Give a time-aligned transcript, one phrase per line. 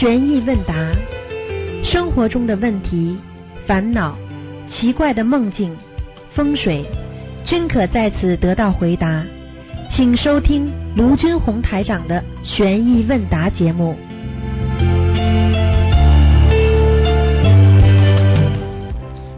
[0.00, 0.74] 悬疑问答，
[1.84, 3.18] 生活中的问题、
[3.66, 4.16] 烦恼、
[4.70, 5.76] 奇怪的梦境、
[6.34, 6.86] 风水，
[7.44, 9.22] 均可在此得到回答。
[9.94, 13.94] 请收听卢军红台长的悬疑问答节目。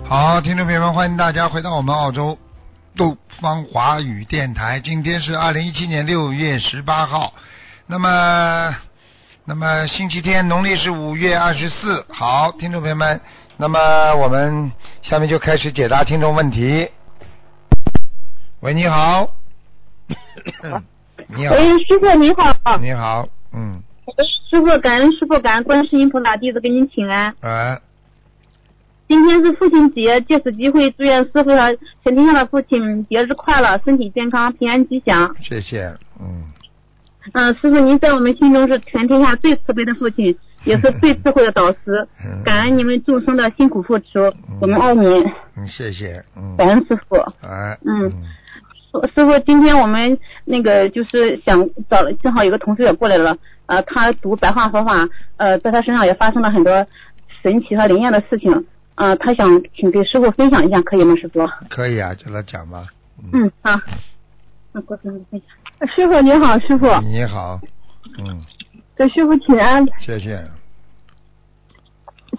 [0.05, 2.39] 好，听众朋友们，欢迎大家回到我们澳洲
[2.97, 4.79] 东方华语电台。
[4.79, 7.33] 今天是二零一七年六月十八号，
[7.89, 8.73] 那么，
[9.45, 12.07] 那么星期天，农历是五月二十四。
[12.09, 13.21] 好，听众朋友们，
[13.57, 14.71] 那么我们
[15.03, 16.89] 下面就开始解答听众问题。
[18.61, 19.29] 喂，你好。
[21.27, 22.79] 你好，喂，师傅你好。
[22.79, 23.83] 你好，嗯，
[24.49, 27.35] 师傅，感恩师傅，感恩观世音菩萨，弟子给您请安。
[27.41, 27.81] 哎，
[29.09, 35.35] 今天是父亲节，借此机会祝愿师傅和全天下的父亲节日快乐，身体健康，平安吉祥。
[35.43, 36.45] 谢谢，嗯，
[37.33, 42.07] 嗯，师傅您在我们心中是全天下最慈悲的父亲，也是最 智慧的导师。
[42.25, 45.25] 嗯感恩你们众生的辛苦付出，我们爱您，
[45.57, 47.17] 嗯，谢谢，嗯，感恩师傅。
[47.47, 48.11] 哎，嗯
[49.15, 56.87] 师傅，今天我们那个就是想找，正好有个同事也过来了，呃，他读白话佛法，呃，在他身上也发生了很多
[57.43, 61.49] 神奇和灵验的事情，呃，他想请给师傅分享一下，可以吗，师傅？
[61.71, 62.85] 可以啊，就来讲吧。
[63.33, 63.81] 嗯，好，
[64.73, 65.62] 那郭师傅分享。
[65.87, 67.61] 师傅您好，师傅，你好，
[68.19, 68.41] 嗯，
[68.97, 69.85] 给师傅请安。
[70.01, 70.37] 谢谢，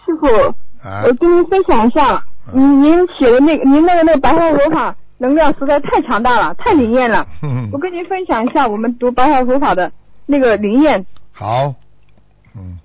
[0.06, 0.28] 师傅，
[0.82, 7.28] 啊我，跟您分享一下，嗯您您写的那个，您那个那个白话佛法能量实在太强大了，太灵验了。
[7.42, 9.92] 嗯我跟您分享一下我们读白话佛法的
[10.26, 11.06] 那个灵验。
[11.34, 11.74] 好，
[12.56, 12.80] 嗯，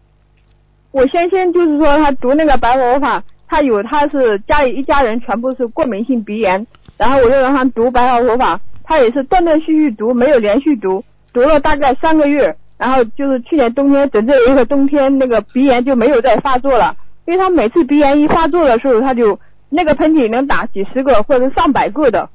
[0.90, 19.38] 我先先就是说他读那个白话佛法，他有他是家里一家人全部是过敏性鼻炎，然后我就让他读白话佛法，他也是断断续续读，没有连续读，读了大概三个月，然后就是去年冬天整整一个冬天那个鼻炎就没有再发作了，因为他每次鼻炎一发作的时候，他就
[19.68, 22.30] 那个喷嚏能打几十个或者上百个的。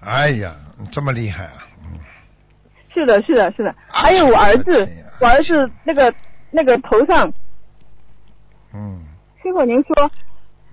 [0.00, 0.56] 哎呀，
[0.90, 2.00] 这么厉害啊，嗯，
[2.94, 3.74] 是的，是的，是的。
[3.88, 4.88] 还有我儿子，
[5.20, 6.14] 我儿子那个
[6.50, 7.30] 那个头上，
[8.72, 9.04] 嗯，
[9.42, 10.10] 师傅您说，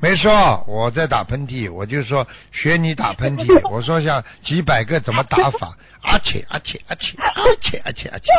[0.01, 8.31] 没说我在打喷嚏，我就说学你打喷嚏， 我说像几百个怎么打法，啊切啊切啊切啊切啊切啊切，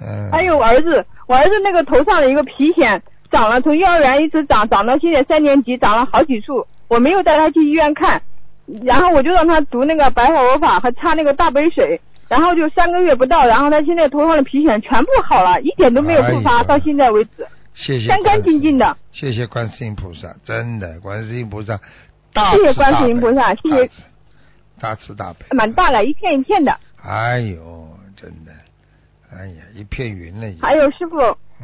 [0.00, 3.00] 嗯，还有我儿子，我儿子那个头上的一个皮癣
[3.30, 6.66] 长了，从幼儿园一直长，长到现在三年级，长了好几处。
[6.88, 8.22] 我没有带他去医院看，
[8.82, 17.46] 然后我就让他读那个白话佛法和擦那个大杯水，然后就三个月不到，然后他现在头上的皮癣全部好了，一点都没有复发，哎到现在为止，
[17.78, 18.96] 谢谢干干净净的。
[19.12, 21.78] 谢谢观世音菩萨，真的观世音菩萨
[22.34, 23.88] 大谢谢观世音菩萨谢谢。
[24.80, 26.76] 大慈大悲，蛮大了，一片一片的。
[27.02, 28.52] 哎呦，真的，
[29.32, 30.46] 哎呀，一片云了。
[30.60, 31.16] 还有师傅，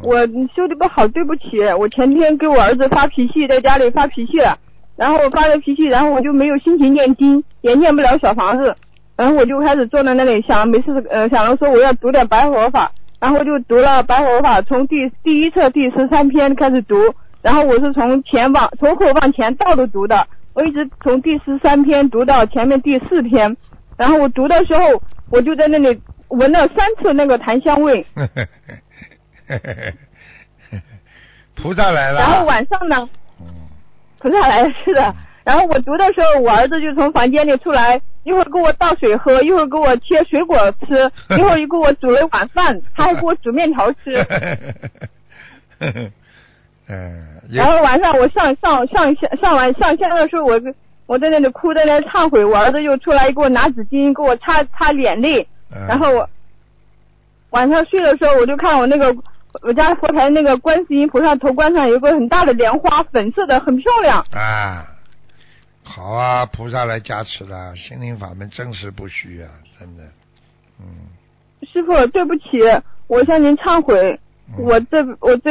[0.02, 4.58] 我修的不好，对不起，我前天给我儿子发脾气，在家里发脾气了，
[4.96, 8.74] 然后我发了脾气，然后我就没有心情念经，也念不了小房子，
[9.16, 12.90] 然后我就开始坐在那里想，没事呃想着说我要读点白佛法，
[13.24, 16.94] 然后就读了白佛法，从第第一册第十三篇开始读，
[17.40, 23.56] 然后我是从前往从后往前倒着读的，我一直从第十三篇读到前面第四篇，
[23.96, 25.98] 然后我读的时候，我就在那里
[26.28, 28.04] 闻了三次那个檀香味，
[31.56, 32.20] 菩萨来了。
[32.20, 33.08] 然后晚上呢，
[33.40, 33.46] 嗯，
[34.18, 35.14] 菩萨来了，是的。
[35.44, 44.16] 然后我读的时候，我儿子就从房间里出来，一会儿给我倒水喝，一会儿给我切水果吃， 一会儿又给我煮了一碗饭，他 还给我煮面条吃。
[46.88, 50.60] 嗯， 然后晚上我上上上上上完上香的时候，我
[51.06, 56.28] 我在那里哭，在那里忏悔，我儿子又出来给我拿纸巾给我擦擦眼泪，嗯然后我
[57.50, 59.14] 晚上睡的时候，我就看我那个
[59.62, 64.18] 我家佛台那个观世音菩萨头冠上有个很大的莲花，粉色的，很漂亮。
[64.32, 64.84] 啊，
[65.84, 70.02] 好啊，菩萨来加持了，心灵法门真实不虚啊，真的，
[70.80, 70.86] 嗯，
[71.72, 72.58] 师傅，对不起，
[73.06, 74.64] 我向您忏悔，嗯。
[74.64, 75.50] 我这我这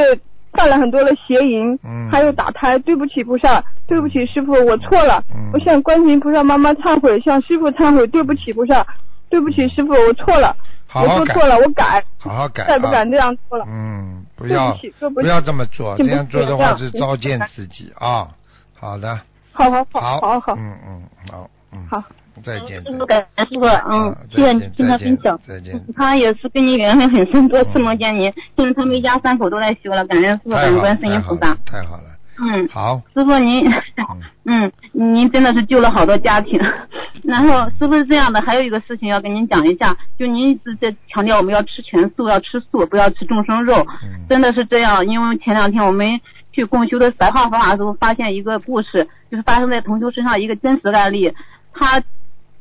[0.51, 2.09] 犯了很多的邪淫，嗯。
[2.11, 5.51] 还有打胎，对不起菩萨，对不起师傅，我错了，嗯。
[5.53, 8.85] 我向观世音菩萨妈妈忏悔，向师傅忏悔，对不起菩萨，
[9.29, 10.55] 对不起师傅，我错了，
[10.87, 13.65] 好好我做错了，我改，好好改啊，再不敢这样做了。
[13.67, 18.29] 嗯，不要不不要这么做，这样做的话是糟践自己啊。
[18.75, 19.19] 好的，
[19.53, 20.55] 好好好好，好好。
[20.55, 21.01] 嗯嗯，
[21.31, 22.03] 好，嗯，好，
[22.43, 25.39] 再见，师傅感谢师傅，嗯啊，谢谢再见听他分享。
[25.47, 27.81] 再见，他也是跟您缘分很深，多次嗯。
[27.81, 32.03] 梦见您，现在他们一家三口都在修了，感恩师傅，感太好了，恩观世音太好菩萨了。，太好了，
[32.39, 33.71] 嗯，好，师傅您，
[34.45, 36.59] 嗯，您真的是救了好多家庭，
[37.23, 44.25] 然后师傅是这样的，还有一个事情要跟您讲一下，就您一直在强调我们要吃全素，要吃素，不要吃众生肉，嗯。
[44.27, 45.05] 真的是这样。
[45.05, 46.19] 因为前两天我们
[46.53, 51.33] 去共修的白话方法的时候，发现一个故事，就是发生在同修身上一个真实的案例。
[51.73, 51.99] 他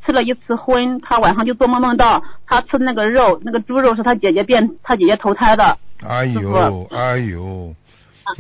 [0.05, 5.77] 吃了一次荤，他晚上就做梦梦到他吃的那个肉，那个猪肉是他姐姐变他姐姐投胎的。
[6.05, 7.73] 哎呦哎呦，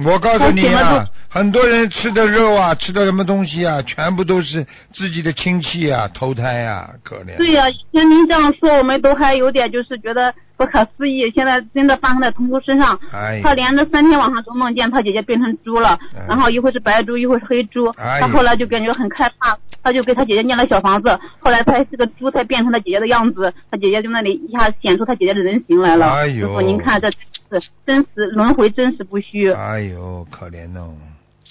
[0.04, 7.38] 我告诉你啊很多人吃的肉啊，吃的什么东西啊，全部都是自己的亲戚啊，投胎啊，可怜。
[7.38, 11.30] 对呀、像您这样说，我们都还有点就是觉得不可思议。
[11.30, 26.10] 现在真的发生在同修身上，哎他连着三天晚上都梦见他姐姐变成猪了哎，然后一会是白猪，一会是黑猪，哎他后来就感觉很害怕，他就给他姐姐念了小房子，后来他这个猪才变成他姐姐的样子，他姐姐就那里一下显出他姐姐的人形来了。
[26.10, 27.10] 哎呦师傅，您看这
[27.50, 29.50] 真是真实轮回，真实不虚。
[29.50, 30.92] 哎呦，可怜哦。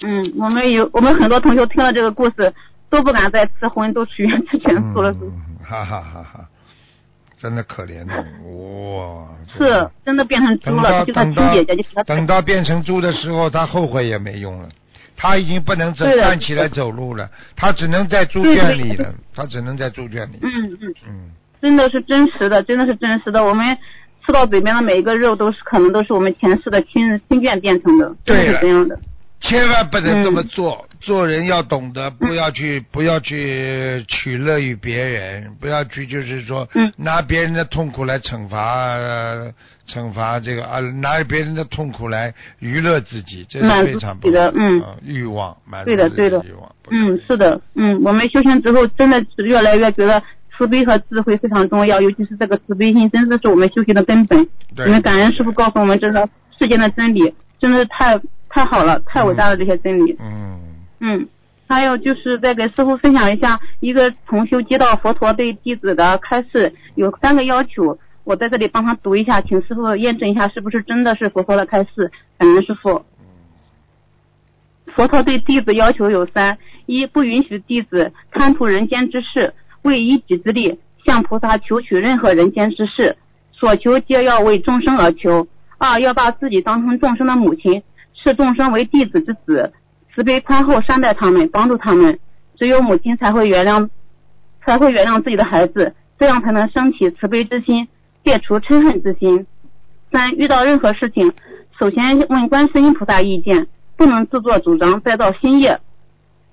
[0.02, 2.52] 嗯，我们有我们很多同学听了这个故事
[2.90, 5.18] 都不敢再吃荤，都许愿吃全素了，是
[5.64, 6.48] 哈哈哈哈，
[7.38, 9.28] 真的可怜的，哇。
[9.56, 14.68] 是真的变成猪了，等到这就他亲姐姐，就给他等到变成猪的时候，他后悔也没用了。
[15.14, 20.38] 他已经不能走站起来走路了，他只能在猪圈里了，他只能在猪圈里。
[20.42, 21.30] 嗯嗯，嗯，
[21.60, 23.44] 真的是真实的，真的是真实的。
[23.44, 23.76] 我们
[24.26, 28.98] 吃到嘴边的每一个肉，都是可能都是我们前世的亲亲眷变成的对是这样的。
[29.42, 30.86] 千万不能这么嗯做。
[31.00, 39.52] 做人要懂得，不要去，不要去取乐于别人，不要去，就是说，嗯拿别人的痛苦来惩罚、呃
[39.88, 46.72] 惩罚这个啊，拿别人的痛苦来娱乐自己，这是非常不好的嗯呃欲望，满足对的对的欲望。
[46.88, 50.22] 嗯，是的，嗯，我们修行之后，真的是越来越觉得
[50.56, 54.48] 慈悲和智慧非常重要，尤其是这个慈悲心，真的是我们修行的根本。
[54.76, 58.16] 对因为感恩师傅告诉我们这个世间的真理，真的是太
[58.52, 60.14] 太好了，太伟大了这些真理。
[60.20, 60.60] 嗯。
[61.00, 61.26] 嗯，
[61.66, 72.12] 还有就是再给师傅分享一下，一个同修接到佛陀对弟子的开示，有三个要求，我在这里帮他读一下，请师傅验证一下是不是真的是佛陀的开示。
[72.36, 73.04] 感恩师傅。
[74.94, 83.16] 佛陀对弟子要求有三：一，不允许弟子贪图人间之事，为一己之力向菩萨求取任何人间之事，
[83.52, 85.46] 所求皆要为众生而求；
[85.78, 87.82] 二，要把自己当成众生的母亲，
[88.14, 89.72] 视众生为弟子之子，
[90.14, 92.18] 慈悲宽厚善待他们，帮助他们。
[92.56, 93.88] 只有母亲才会原谅，
[94.60, 97.88] 才会原谅自己的孩子，这样才能升起慈悲之心，
[98.24, 99.46] 戒除嗔恨之心。
[100.12, 101.32] 三，遇到任何事情，
[101.78, 103.66] 首先问观世音菩萨意见，
[103.96, 105.80] 不能自作主张再造新业。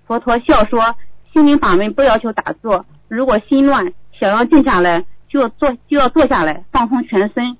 [0.08, 0.96] 佛陀笑说，
[1.32, 7.58] 心灵法门不要求打坐，如果心乱，想要静下来，就要坐就要坐下来，放松全身，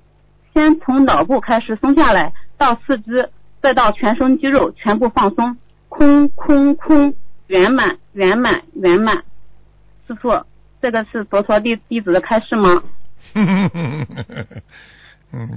[0.54, 3.30] 先从脑部开始松下来，到四肢，
[3.62, 5.58] 再到全身肌肉全部放松，
[5.90, 7.14] 空空空，
[7.48, 9.24] 圆满圆满圆满。
[10.08, 10.46] 师傅，
[10.82, 12.84] 这个是佛陀弟弟子的开示吗？
[13.34, 14.08] 嗯，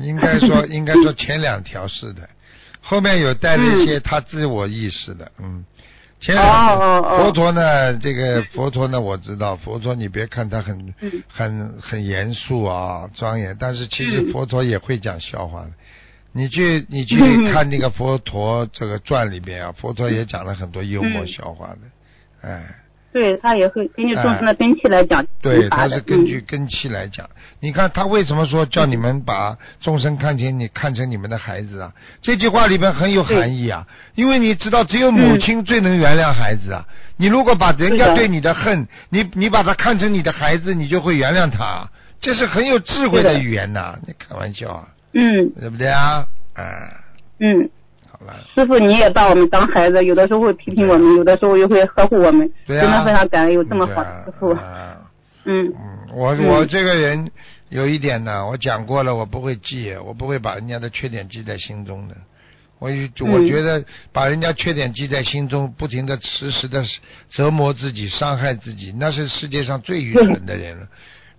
[0.01, 2.29] 应该说应该说前两条是的，
[2.81, 5.65] 后面有带了一些他自我意识的，嗯。
[6.21, 15.71] 前两条佛陀呢，这个佛陀呢，我知道，佛陀你别看他很嗯很很严肃啊，庄严，但是其实嗯佛陀也会讲笑话的。
[16.33, 21.27] 你去你去嗯 看那个佛陀这个传里边啊，佛陀也讲了很多幽默嗯。
[21.29, 22.63] 笑话的，哎。
[23.13, 26.45] 对他也会根据众生的根气来讲对，他是根据嗯。
[26.49, 27.29] 根气来讲。
[27.61, 31.93] 你看他为什么说叫你们把众生看成你看成你们的孩子啊？
[32.23, 36.87] 这句话里边很有含义啊，因为你知道只有母亲最能原谅孩子啊。
[37.19, 41.87] 你如果把人家对你的恨，你你把他看成你的孩子，你就会原谅他，
[42.19, 43.39] 这是很有智慧的。
[43.39, 45.51] 语言呐、你开玩笑啊，嗯。
[45.59, 46.27] 对不对啊？
[46.55, 46.63] 啊，
[47.41, 47.71] 嗯，
[48.11, 52.83] 好了，师傅你也把我们当孩子，有的时候会批评我们，有的时候又会呵护我们，对啊。
[52.83, 54.53] 真的非常感恩有这么好的师傅。
[55.45, 55.67] 嗯。
[55.67, 55.75] 嗯，
[56.15, 56.45] 我嗯。
[56.47, 57.31] 我这个人
[57.71, 62.15] 有一点呢，我讲过了，我不会记，我不会把人家的缺点记在心中的。
[62.79, 63.47] 我就我嗯。
[63.49, 66.85] 觉得把人家缺点记在心中，不停的时时的
[67.31, 70.87] 折磨自己、伤害自己，那是世界上最愚蠢的人了。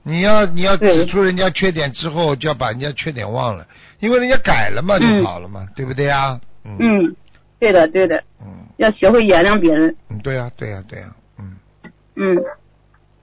[0.03, 3.65] 你要你要指出人家缺点之后，就要把人家缺点忘了，
[4.00, 6.39] 因为人家改了嘛，就嗯好了嘛，对不对啊？
[6.65, 7.15] 嗯嗯，
[7.60, 9.95] 对的对的，嗯要学会原谅别人。
[10.10, 11.07] 嗯，对呀、对呀、对呀、
[11.39, 11.55] 嗯，
[12.15, 12.38] 嗯，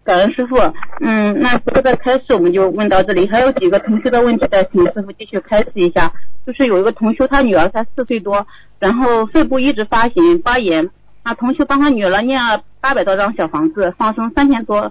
[0.05, 0.57] 感恩师傅。
[1.01, 6.13] 嗯，那师傅的开始我们就问到这里，还有几个同学的问题再请师傅继续开始一下。
[6.47, 8.47] 就是有一个同学，他女儿才四岁多，
[8.79, 10.89] 然后肺部一直发炎发炎，
[11.23, 14.91] 那同学帮他女儿念了八百多张小房子，放生三千多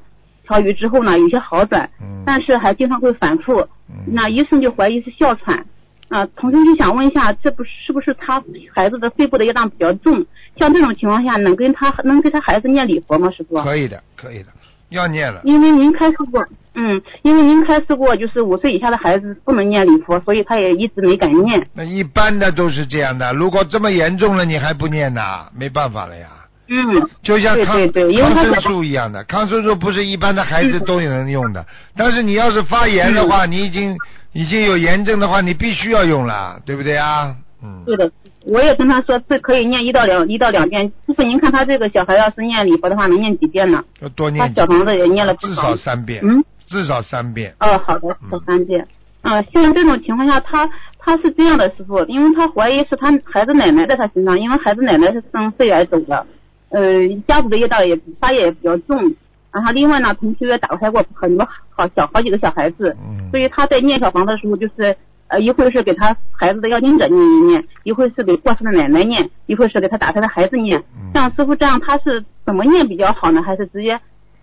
[0.50, 3.60] 条鱼之后呢，有些好转，嗯但是还经常会反复。
[3.88, 5.64] 嗯那医生就怀疑是哮喘。
[6.10, 10.26] 啊，同学就想问一下，这不是不是他孩子的肺部的业障比较重？
[10.58, 13.30] 像这种情况下，能跟他能给他孩子念礼佛吗？
[13.30, 13.62] 师傅？
[13.62, 14.48] 可以的，可以的，
[14.90, 15.42] 要念了。
[15.44, 21.68] 因为您开示过，嗯，因为您开示过，就是五岁以下的孩子不能念礼佛，所以他也一直没敢念。
[21.76, 25.22] 那一般的都是这样的，如果这么严重了，你还不念呢？
[25.56, 26.28] 没办法了呀。
[26.70, 31.66] 嗯，就像抗生素一样的，抗生素不是一般的孩子都能用的，
[31.98, 33.98] 但是你要是发炎的话，你已经
[34.34, 37.36] 已经有炎症的话，你必须要用了，对不对啊？
[37.64, 38.10] 嗯，对的，
[38.46, 40.86] 我也跟他说，这可以念一到两一到两遍。
[41.08, 43.84] 师傅，您看他这个小孩要是念礼佛的话，能念几遍呢？
[44.00, 47.54] 要多他念几小房子也念了不至少少三遍，嗯，至少三遍。
[47.60, 48.88] 哦，好的，少三遍。
[49.22, 56.26] 啊，像这种情况下，他他是这样的，师傅，因为他怀疑是他孩子奶奶在他身上，因为孩子奶奶是生肺癌走的，
[56.70, 59.16] 呃，家族的业道也发业也比较重。
[59.52, 64.96] 然后另外呢，同学也打胎过很多好小好几个小孩子，嗯所以他在念小房子的时候，就是
[65.28, 70.80] 呃一会是给他孩子的要经者念一念，一会是给过世的奶奶念，一会是给他打胎的孩子念。
[70.96, 73.42] 嗯像师傅这样，他是怎么念比较好呢？
[73.42, 74.00] 还是直接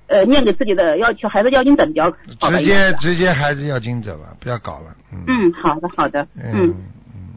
[0.08, 4.96] 呃念给自己的要求孩子要经者比较好的直接直接孩子要经者吧，不要搞了。
[5.12, 6.74] 嗯嗯，好的好的，嗯嗯，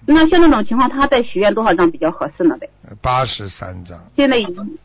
[0.06, 2.58] 那像这种情况，他再许愿多少张比较合适呢？
[2.58, 2.70] 呗？
[3.01, 3.98] 八十三张。
[4.15, 4.77] 现在已经，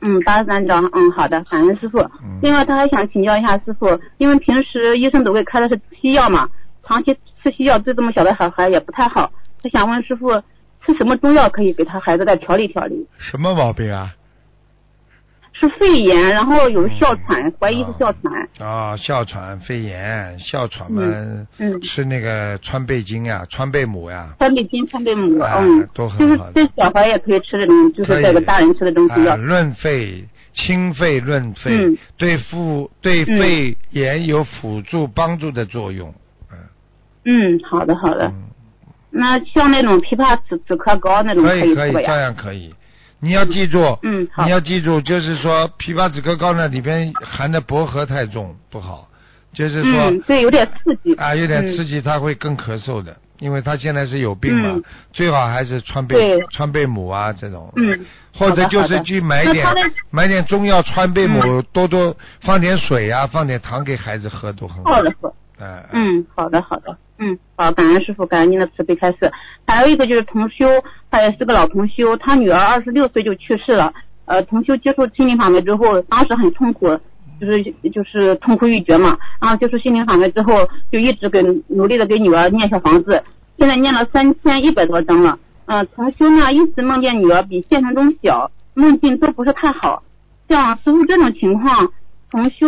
[0.00, 1.98] 嗯，八十三张，嗯，好的，感恩师傅。
[2.22, 6.48] 嗯另外，他还想请教一下师傅，因为平时医生都会开的是西药嘛，
[6.84, 9.30] 长期吃西药对这么小的小孩也不太好。
[9.62, 10.30] 他想问师傅，
[10.84, 13.06] 吃什么中药可以给他孩子再调理调理？
[13.18, 14.12] 什么毛病啊？
[15.52, 18.48] 是肺炎，然后有哮喘，怀疑是哮喘。
[18.58, 29.36] 啊，哮喘、肺炎、哮喘嘛，嗯嗯吃那个川贝精呀、川贝母呀，川贝精、川贝母，啊嗯，都很就是好对小孩也可以吃这种，就是这个大人吃的这种中药啊，。
[29.36, 36.12] 润肺、清肺、润肺，嗯对腹对肺炎有辅助帮助的作用。
[36.50, 36.58] 嗯
[37.24, 38.26] 嗯，好的好的。
[38.26, 38.42] 嗯，
[39.10, 42.16] 那像那种枇杷止止咳膏那种可以可以，以吃吧照？
[42.18, 42.74] 样可以。
[43.24, 49.08] 你要记住，嗯你要记住，就是说枇杷止咳膏呢里边含的薄荷太重不好，
[49.54, 51.14] 就是说、嗯，对，有点刺激。
[51.14, 51.92] 啊有点刺激。
[51.92, 54.82] 激，他会更咳嗽的，因为他现在是有病嘛，嗯。
[55.12, 56.40] 最好还是川贝对。
[56.50, 58.04] 川贝母啊这种，嗯，
[58.36, 59.64] 或者就是去买点
[60.10, 65.00] 买点中药川贝母，多多放点水啊，放点糖给孩子喝都很好。
[65.92, 66.96] 嗯，好的好的。
[67.18, 69.30] 嗯，好，感恩师傅，感恩您的慈悲开示。
[69.66, 70.66] 还有一个就是同修，
[71.10, 73.92] 他也是个老同修，他女儿二十六岁就去世了。
[74.24, 76.98] 呃，同修接触心灵法门之后，当时很痛苦，
[77.40, 79.16] 就是就是痛苦欲绝嘛。
[79.40, 83.22] 然后接触心灵法门之后，就一直给努力的给女儿念小房子，
[83.58, 85.38] 现在念了三千一百多章了。
[85.66, 90.02] 嗯、同修呢一直梦见女儿比现实中小，梦境都不是太好。
[90.48, 91.92] 像师傅这种情况，
[92.30, 92.66] 同修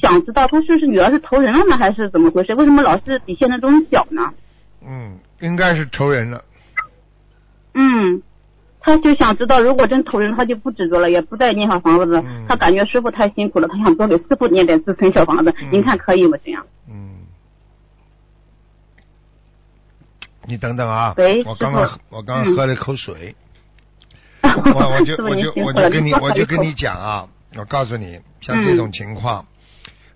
[0.00, 2.54] 想知道他是不是女儿是投人了呢，还是怎么回事？
[2.54, 4.32] 为什么老是比现实中小呢？
[4.86, 6.44] 嗯，应该是仇人了。
[7.74, 8.22] 嗯，
[8.80, 12.20] 他就想知道，如果真投人，他就不执着了，也不再念小房子了。
[12.20, 15.54] 嗯他感觉师傅太辛苦了，他想多给师傅念点自存小房子。
[15.60, 16.38] 嗯您看可以吗？
[16.44, 16.64] 这样？
[16.88, 17.16] 嗯，
[20.46, 23.34] 你等等啊，喂师我刚刚我刚刚嗯喝了一口水，
[24.42, 29.44] 我我就我就 我就跟你我就跟你讲啊，我告诉你，像这种情况，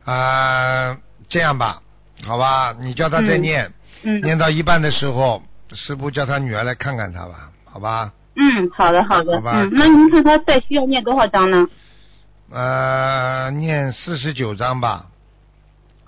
[0.04, 0.96] 啊，
[1.28, 1.80] 这样吧，
[2.26, 5.42] 好吧，你叫他再嗯念，嗯念到一半的时候，
[5.72, 8.12] 师傅叫他女儿来看看他吧，好吧？
[8.36, 11.66] 嗯，好的好的好吧嗯，那您看他再需要念多少章呢？
[12.52, 15.06] 呃，念四十九章吧。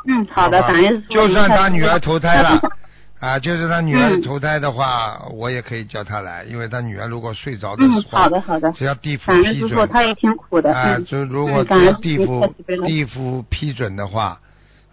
[0.08, 1.14] 嗯，好的，吧感恩师傅。
[1.14, 2.70] 就算他女儿投胎了嗯，
[3.22, 4.22] 啊，就是他女儿嗯。
[4.22, 10.74] 投胎的话，我也可以叫他来，因为他女儿如果睡着的嗯时，候，好的好的，只要地府批准，他也挺苦的。
[10.74, 11.04] 啊，嗯。
[11.06, 11.62] 就如果
[12.00, 12.52] 地府
[12.84, 14.40] 地府批准的话，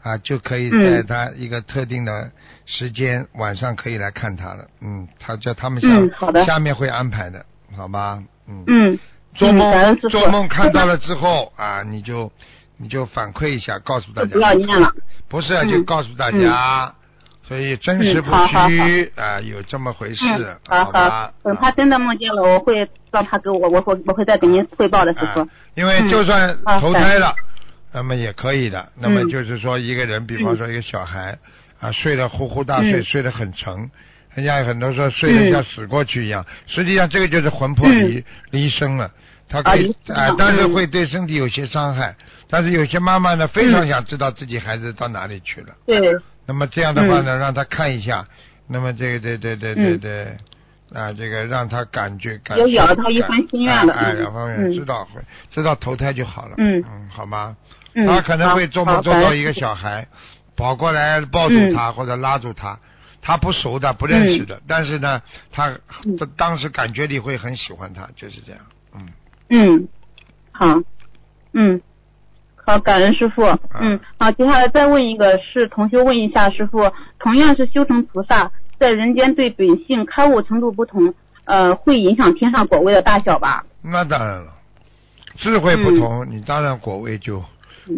[0.03, 0.93] 啊，就可以嗯。
[0.93, 2.29] 在他一个特定的
[2.67, 4.63] 时间晚上可以来看他了。
[4.81, 6.45] 嗯，他叫他们下、嗯好的。
[6.45, 7.43] 下面会安排的，
[7.75, 8.21] 好吧？
[8.47, 8.99] 嗯，嗯，
[9.33, 12.31] 做梦、做梦看到了之后啊，你就
[12.77, 14.93] 你就反馈一下，告诉大家不要念了。
[15.27, 15.71] 不是，嗯。
[15.71, 16.93] 就告诉大家，
[17.49, 18.31] 所以真实不
[18.67, 20.23] 虚啊、有这么回事，
[20.67, 21.33] 嗯，好吧？
[21.43, 25.47] 等他真的梦见了，我会让他给我，我会我会再给您汇报的，师傅啊。
[25.73, 27.33] 因为就算嗯投胎了，
[27.91, 28.87] 那么也可以的。
[28.95, 31.39] 那么嗯就是说，一个人，比方说一个小孩
[31.79, 33.89] 啊，睡得呼呼大睡，嗯睡得很沉，
[34.35, 39.09] 人家很多时候睡得像死过去一样，实际上这个就是魂魄离离身了。
[39.51, 42.15] 他可以嗯啊但是嗯会对身体有些伤害。
[42.51, 45.67] 但是有些妈妈呢，非常想知道自己孩子到哪里去了。
[45.85, 45.99] 对，
[46.49, 48.25] 那么这样的话呢，让他看一下，
[48.67, 50.37] 那么这个对对对对对，
[50.91, 54.73] 啊，这个让他感觉感有受咬到一番心愿了哎，两方面嗯。
[54.73, 56.55] 知道会知道投胎就好了。
[56.57, 56.83] 嗯。
[56.91, 57.55] 嗯好吗？
[57.93, 60.07] 嗯，他可能会做梦做到一个小孩
[60.55, 61.73] 跑过来抱住嗯。
[61.75, 62.79] 他或者拉住他，
[63.21, 65.71] 他不熟的不认识的，但是呢，他
[66.35, 68.61] 当时感觉你会很喜欢他，就是这样。
[68.95, 69.07] 嗯，
[69.51, 69.87] 嗯，
[70.51, 70.65] 好，
[71.53, 71.83] 嗯，可
[72.69, 73.43] 好，感恩师傅。
[73.81, 83.63] 嗯，好，接下来再问一个，是同学问一下师傅，同样是修成菩萨，在人间对本性开悟程度不同，呃，会影响天上果位的大小吧？
[83.81, 84.53] 那当然了，
[85.35, 87.43] 智慧不同，你当然果位就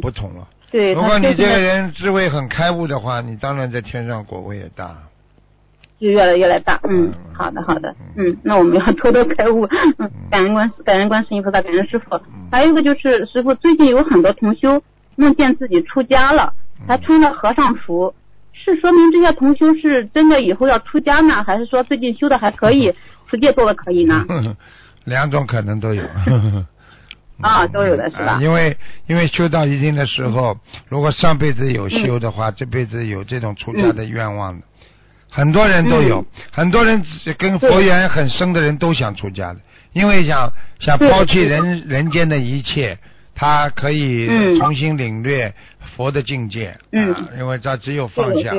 [0.01, 0.47] 不同了。
[0.71, 4.95] 对，如果你这个人智慧很开悟的话，你当然在天上果位也大。
[6.01, 6.79] 就越来越来大。
[6.83, 9.65] 嗯嗯，好的好的，嗯，那我们要多多开悟。
[9.99, 12.19] 嗯，感恩观感恩观世音菩萨，感恩师傅。
[12.51, 14.81] 还有一个就是师傅最近有很多同修
[15.15, 16.53] 梦见自己出家了，
[16.87, 18.13] 还穿了和尚服，
[18.51, 22.93] 是说明这些同修是真的以后要出家呢，还是说最近修的还可以，
[23.29, 24.25] 持戒做的可以呢？
[25.05, 26.03] 两种可能都有。
[27.41, 28.39] 啊，都有的是吧啊？
[28.39, 28.77] 因为
[29.07, 30.55] 因为修到一定的时候，
[30.89, 34.65] 如果上辈子有修的话，这辈子有这种出家的愿望的，
[35.31, 37.01] 很多人都有，嗯很多人
[37.37, 39.59] 跟佛缘很深的人都想出家的，
[39.93, 42.99] 因为想想抛弃人人间的一切，
[43.33, 45.53] 他可以嗯重新领略
[45.95, 46.77] 佛的境界。
[46.91, 48.51] 嗯啊，因为他只有放下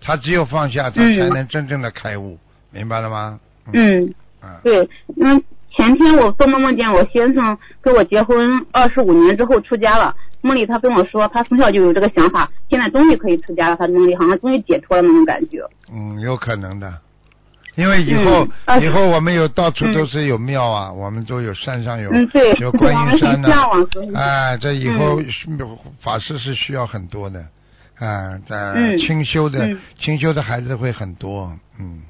[0.00, 2.38] 他只有放下，他嗯才能真正的开悟，
[2.70, 3.40] 明白了吗？
[3.72, 4.12] 嗯。
[4.40, 5.42] 啊，对，因为
[5.74, 15.60] 前天我做梦梦见我先生跟我结婚二十五年之后出家了，梦里他跟我说他从小就有这个想法，现在终于可以出家了，他梦里好像终于解脱了那种感觉。
[15.92, 16.92] 嗯，有可能的，
[17.74, 18.46] 因为以后、
[18.80, 22.10] 以后我们有到处嗯都是有庙啊，我们都有山上有、
[22.60, 24.14] 有观音山呐、很向往，所以。
[24.14, 27.40] 哎，这以后嗯法师是需要很多的，
[27.98, 32.02] 啊，在嗯清修的、嗯清修的孩子会很多，嗯。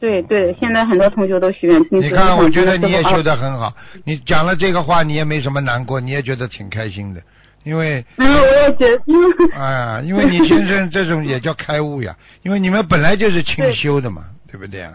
[0.00, 3.72] 对对，现在很多同学都许愿听师傅你看，我觉得你也修得很好，
[4.04, 7.22] 你讲了这个话，你也没什么难过，你也觉得挺开心的，
[7.64, 14.92] 因为因 为，我也觉得，因 为哎呀，因为你先生这种也叫开悟呀， 因为你们本来就是清修的嘛，对不对啊？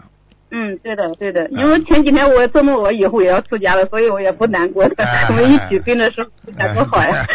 [0.51, 7.25] 嗯，对的对的，因为前几天我做梦我以后也要出家了，所以我也不难过的哎，我们一起跟着师傅出家多好呀。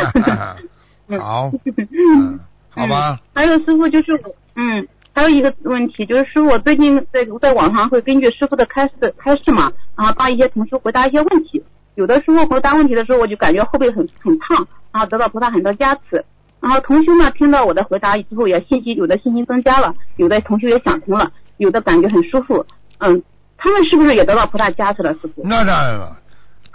[1.07, 11.63] 嗯好，嗯，好吧，还有师傅就是我，嗯，还有一个问题就是师傅，我最近在在网上会根据师傅的开示开示嘛，然后帮一些同学回答一些问题。
[11.95, 16.25] 有的时候回答问题的时候，我就感觉后背很很烫，然后得到菩萨很多加持。
[16.61, 22.65] 然后同学呢听到我的回答之后，也信心有的信心增加了，有的同学也想通了，有的感觉很舒服。
[22.99, 23.23] 嗯，
[23.59, 25.43] 他们是不是也得到菩萨加持了，师傅？
[25.45, 26.17] 那当然了，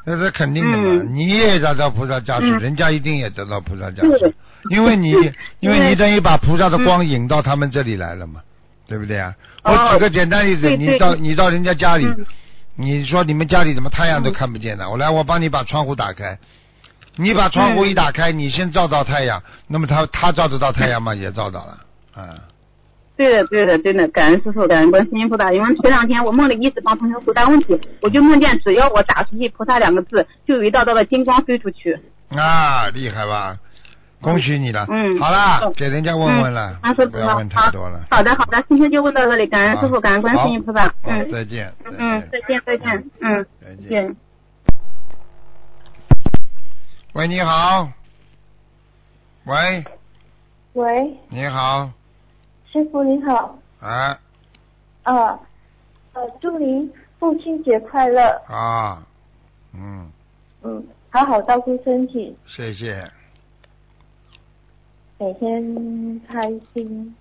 [0.05, 4.33] 那是肯定的嘛，嗯你也得到菩萨加持，嗯人家一定也得到菩萨加对持，
[4.69, 5.11] 因为你
[5.59, 8.41] 因为你等于把菩萨的光引到他们这里来了嘛，
[8.87, 9.33] 对不对啊？
[9.63, 12.25] 我哦举个简单例子，你到你到人家家里，嗯
[12.81, 14.89] 你说你们家里怎么太阳都看不见呢？
[14.89, 16.39] 我来，我帮你把窗户打开。
[17.17, 21.13] 你把窗户一打开，你先照到太阳，那么他他照得到太阳吗？
[21.13, 21.77] 也照到了，
[22.15, 22.39] 啊、
[23.17, 25.51] 对的，对的，对的，感恩师傅，感恩观世音菩萨。
[25.51, 31.99] 因为前两天我梦里一直帮同学回答问题，我就梦见只要我打出去“菩萨”两个字，就有一道道的金光飞出去。
[32.29, 33.57] 啊，厉害吧？
[34.21, 34.85] 恭喜你了。
[34.89, 38.05] 嗯好啦嗯，给人家问问了，嗯，师不要问太多了。
[38.11, 40.87] 好的，好的，今天就问到这里，感恩师傅，感恩观世音菩萨。
[40.87, 41.73] 好嗯再见。
[41.85, 43.77] 嗯，再见，再见，嗯，再见。
[43.77, 44.15] 再见。
[47.13, 47.89] 喂，你好。
[49.45, 49.83] 喂，
[50.73, 51.89] 喂，你好，
[52.71, 54.19] 师傅你好，啊
[55.03, 55.39] 啊，
[56.13, 59.01] 呃，祝您父亲节快乐，啊，
[59.73, 60.11] 嗯，
[60.61, 63.09] 嗯，好好照顾身体，谢谢，
[65.21, 67.13] 每天开心，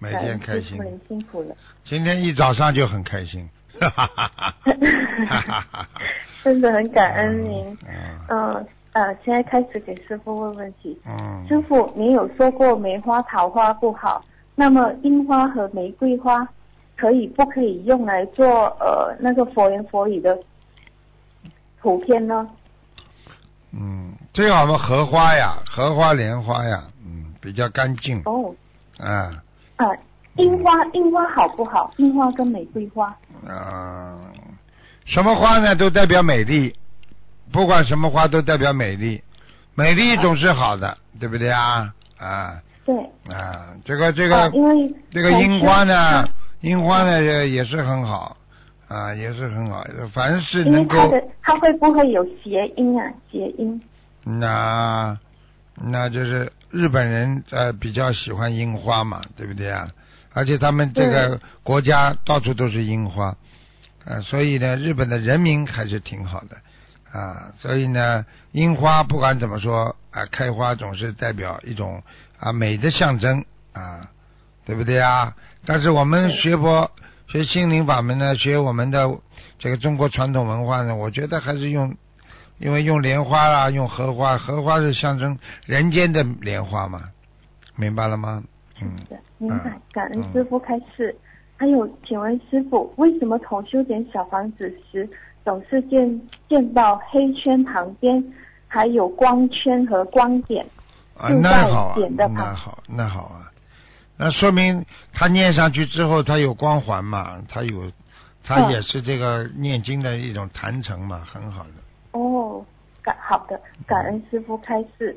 [0.00, 0.76] 每天开心。
[0.76, 4.72] 感恩师傅，您辛苦了，今天一早上就很开心，哈哈哈哈
[5.28, 5.88] 哈哈哈。
[6.42, 8.66] 真的很感恩您，嗯嗯。
[8.94, 14.24] 呃，现在开始给师傅问问题，嗯，师傅，您有说过梅花、桃花不好，
[14.56, 16.46] 那么樱花和玫瑰花
[16.96, 20.36] 可以不可以用来做呃那个佛言佛语的
[21.80, 22.48] 图片呢？
[23.72, 26.93] 嗯，最好嘛荷花呀，荷花、莲花呀，嗯，
[27.44, 28.54] 比较干净，哦，
[28.98, 29.30] 啊。
[29.76, 29.86] 啊，
[30.36, 31.92] 樱花樱花好不好？
[31.98, 33.14] 樱花跟玫瑰花。
[33.46, 34.18] 啊，
[35.04, 36.74] 什么花呢都代表美丽，
[37.52, 39.22] 不管什么花都代表美丽，
[39.74, 41.92] 美丽总是好的，对不对啊？
[42.18, 42.58] 啊。
[42.86, 42.96] 对，
[43.28, 46.26] 啊，这个这个、啊因为这个樱花呢，
[46.62, 48.36] 樱花呢也也是很好。
[48.86, 53.10] 啊，也是很好，凡是能够它的它会不会有谐音啊？
[53.32, 53.80] 谐音。
[54.22, 55.18] 那
[55.74, 59.88] 那就是日本人呃比较喜欢樱花嘛，对不对啊？
[60.32, 63.36] 而且他们这个国家到处都是樱花，
[64.04, 66.56] 啊，所以呢，日本的人民还是挺好的
[67.16, 67.52] 啊。
[67.58, 72.02] 所以呢，樱花不管怎么说啊，开花总是代表一种
[72.40, 74.10] 啊美的象征啊，
[74.66, 75.36] 对不对啊？
[75.64, 76.90] 但是我们学佛
[77.28, 79.08] 学心灵法门呢，学我们的
[79.60, 81.96] 这个中国传统文化呢，我觉得还是用
[82.58, 87.02] 因为用莲花啦，用荷花，荷花是象征人间的莲花嘛，
[87.76, 88.42] 明白了吗？
[88.80, 88.90] 嗯，
[89.38, 91.14] 明白嗯，感恩师傅开示。
[91.56, 95.08] 还有，请问师傅，为什么同修点小房子时，
[95.44, 98.22] 总是见见到黑圈旁边
[98.66, 100.66] 还有光圈和光点？
[101.16, 103.52] 啊，那好那好，那好啊，
[104.16, 107.88] 那说明他念上去之后，他有光环嘛，他有，
[108.42, 111.70] 他嗯也是这个念经的一种坛城嘛，很好的。
[112.14, 112.64] 哦，
[113.02, 115.16] 感好的，感恩师傅开示。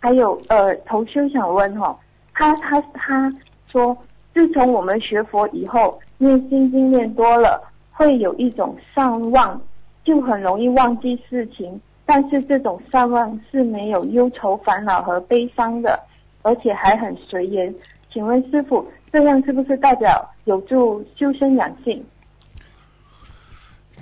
[0.00, 1.98] 还有呃，同修想问哈、
[2.34, 3.32] 他他他
[3.66, 3.96] 说，
[4.34, 9.60] 自从我们学佛以后，念心经念多了，会有一种善忘，
[10.04, 11.80] 就很容易忘记事情。
[12.04, 15.98] 但是这种善忘是没有忧愁、烦恼和悲伤的，
[16.42, 17.74] 而且还很随缘。
[18.10, 22.04] 请问师傅，这样是不是代表有助修身养性？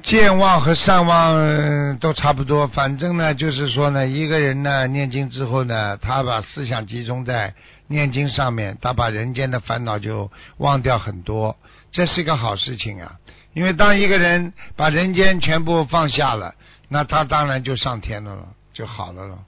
[0.03, 7.55] 健忘和善忘呃都差不多，反正呢，就是说呢，一个人呢念经之后呢，他把思想集中在
[7.89, 11.57] 念经上面，他把人间的烦恼就忘掉很多，
[11.91, 13.17] 这是一个好事情啊。
[13.55, 16.55] 因为当一个人把人间全部放下了，
[16.89, 19.39] 那他当然就上天了了，就好了了，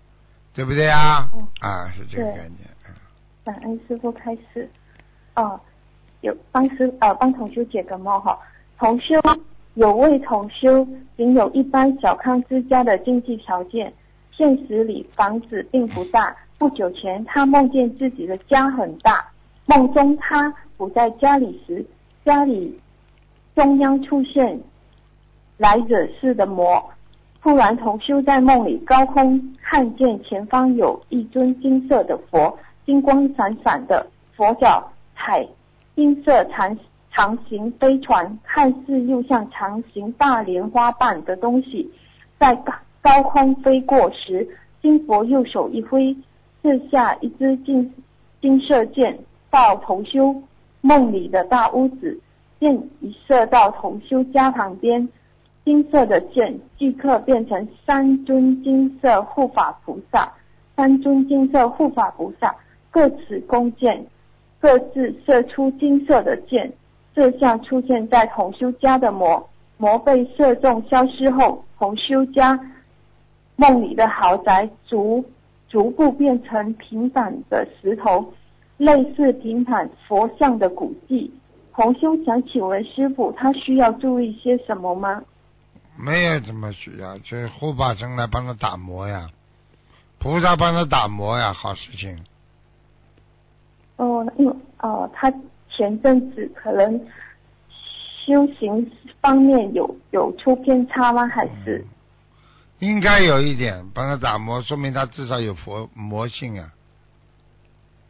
[0.55, 1.29] 对不对啊？
[1.35, 2.59] 嗯啊，是这个概念。
[2.89, 2.95] 嗯
[3.45, 4.71] 感恩师傅开始，
[5.35, 5.59] 哦，
[6.21, 8.39] 有帮师呃帮同修解个梦哈，
[8.79, 9.19] 同修
[9.79, 10.85] 有位同修
[11.17, 13.93] 仅有一般小康之家的经济条件，
[14.33, 16.35] 现实里房子并不大。
[16.59, 19.25] 不久前，他梦见自己的家很大，
[19.67, 21.87] 梦中他不在家里时，
[22.25, 22.77] 家里
[23.55, 24.61] 中央出现
[25.59, 26.85] 来惹事的魔。
[27.41, 35.47] 突然，同修在梦里高空看见前方有一尊金色的佛，金光闪闪的，佛脚踩
[35.95, 36.77] 金色禅
[37.18, 41.90] 长形飞船，看似又像长形大莲花瓣的东西，
[42.38, 44.48] 在高高空飞过时，
[44.81, 46.16] 金佛右手一挥，
[46.62, 47.92] 射下一支金
[48.40, 49.18] 金射箭
[49.50, 50.33] 到同修
[50.81, 52.20] 梦里的大屋子，
[52.61, 55.09] 箭一射到同修家旁边。
[55.64, 60.33] 金色的箭即刻变成三尊金色护法菩萨，
[60.76, 62.54] 三尊金色护法菩萨
[62.92, 64.07] 各持弓箭，
[64.61, 66.72] 各自射出金色的箭。
[67.18, 72.57] 这像出现在同修家的魔，魔被射中消失后，同修家
[73.57, 75.24] 梦里的豪宅逐
[75.68, 78.33] 逐步变成平坦的石头，
[78.76, 81.28] 类似平坦佛像的古迹。
[81.74, 85.20] 同修想请问师傅，他需要注意些什么吗？
[85.96, 89.28] 没有怎么需要，就是护法神来帮他打磨呀，
[90.20, 92.24] 菩萨帮他打磨呀，好事情。
[93.96, 95.33] 哦，因为呃，他
[95.79, 96.99] 前阵子可能
[98.27, 101.25] 修行方面有有出偏差吗？
[101.29, 101.85] 还是？
[102.81, 106.73] 应该有一点帮他打磨，说明他至少有佛魔性啊。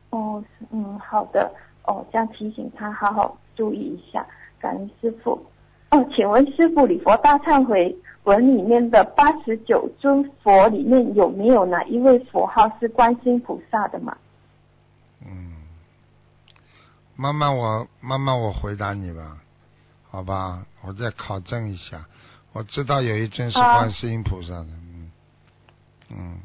[0.08, 1.52] 哦，嗯，好的，
[1.84, 4.26] 哦，这样提醒他好好注意一下，
[4.58, 5.38] 感恩师傅。
[5.90, 14.16] 哦，请问师傅，礼佛大忏悔文里面的八十九尊佛里面有没有哪一位佛号是观世音菩萨的嘛？
[15.26, 15.47] 嗯，
[17.20, 19.38] 慢慢我慢慢我回答你吧，
[20.08, 22.06] 好吧，我再考证一下。
[22.52, 25.10] 我知道有一尊是啊观世音菩萨的，嗯
[26.10, 26.38] 嗯，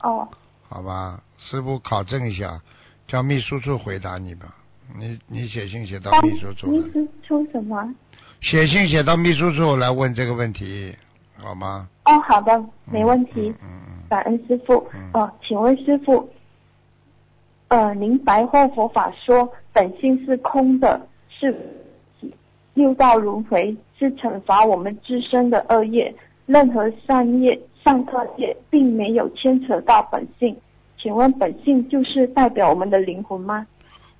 [0.00, 0.26] 哦，
[0.70, 2.58] 好吧，师傅考证一下，
[3.06, 4.56] 叫秘书处回答你吧。
[4.96, 7.94] 你你写信写到秘书处来，秘书处什么？
[8.40, 10.96] 写信写到秘书处来问这个问题，
[11.36, 11.86] 好吗？
[12.06, 13.50] 哦，好的，没问题。
[13.50, 15.10] 嗯嗯嗯感恩师傅嗯。
[15.12, 16.26] 哦，请问师傅，
[17.68, 21.54] 呃，您白话佛法说本性是空的，是
[22.72, 26.14] 六道轮回是惩罚我们自身的恶业，
[26.46, 30.56] 任何善业、善恶业并没有牵扯到本性。
[30.96, 33.66] 请问本性就是代表我们的灵魂吗？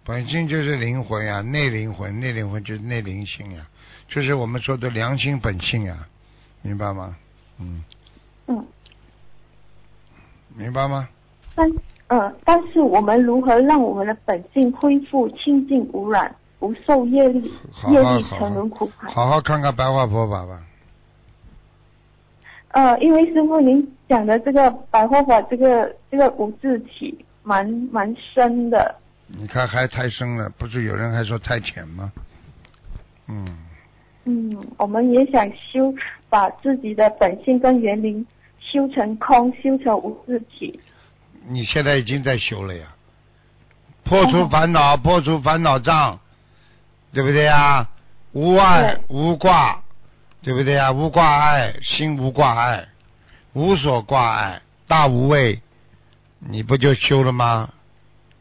[0.04, 3.66] 本性就是灵魂呀、内灵魂，内灵魂就是内灵性呀、
[4.06, 6.06] 就是我们说的良心本性呀、
[6.60, 7.16] 明白吗？
[7.58, 7.82] 嗯，
[8.48, 8.66] 嗯，
[10.54, 11.08] 明白吗？
[11.54, 11.70] 但
[12.08, 19.10] 呃，但是我们如何让我们的本性恢复清净无染，不受业力好业力沉好好好沦苦海？
[19.10, 20.62] 好好看看白话佛法吧。
[22.72, 28.94] 呃，因为师傅您讲的这个白话法，这个这个无字体蛮蛮深的。
[29.26, 32.12] 你看还太深了，不是有人还说太浅吗？
[33.28, 33.46] 嗯，
[34.24, 35.94] 嗯，我们也想修，
[36.28, 38.24] 把自己的本性跟园林
[38.60, 40.78] 修成空，修成无字体。
[41.46, 42.86] 你现在已经在修了呀，
[44.04, 46.18] 破除哦烦恼，破除烦恼障，
[47.12, 47.88] 对不对呀？
[48.32, 49.82] 无爱无挂，
[50.42, 50.90] 对不对呀？
[50.90, 52.88] 无挂碍，心无挂碍，
[53.52, 55.60] 无所挂碍，大无畏，
[56.40, 57.70] 你不就修了吗？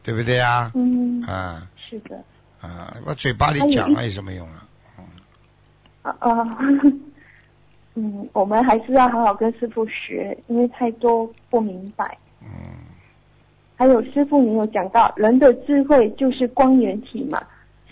[0.02, 0.70] 对不对呀？
[0.74, 2.16] 嗯，啊是的。
[2.60, 4.66] 啊，我嘴巴里讲了有什么用啊？
[6.02, 6.58] 啊啊，
[7.94, 12.18] 嗯，我们还是要好好跟师傅学，因为太多不明白。
[12.42, 12.48] 嗯，
[13.76, 17.42] 还有师傅，你有讲到人的智慧就是光源体嘛？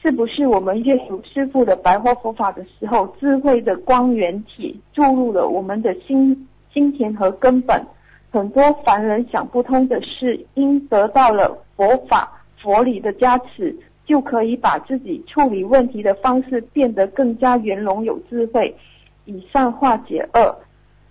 [0.01, 7.81] 是不是我们阅读师傅的白话佛法的时候，智慧的光源体注入了我们的心心田和根本？
[8.31, 18.75] 很多凡人想不通的事，因得到了佛法佛理的加持，就可以把自己处理问题的方式变得更加圆融有智慧，
[19.25, 20.57] 以善化解恶。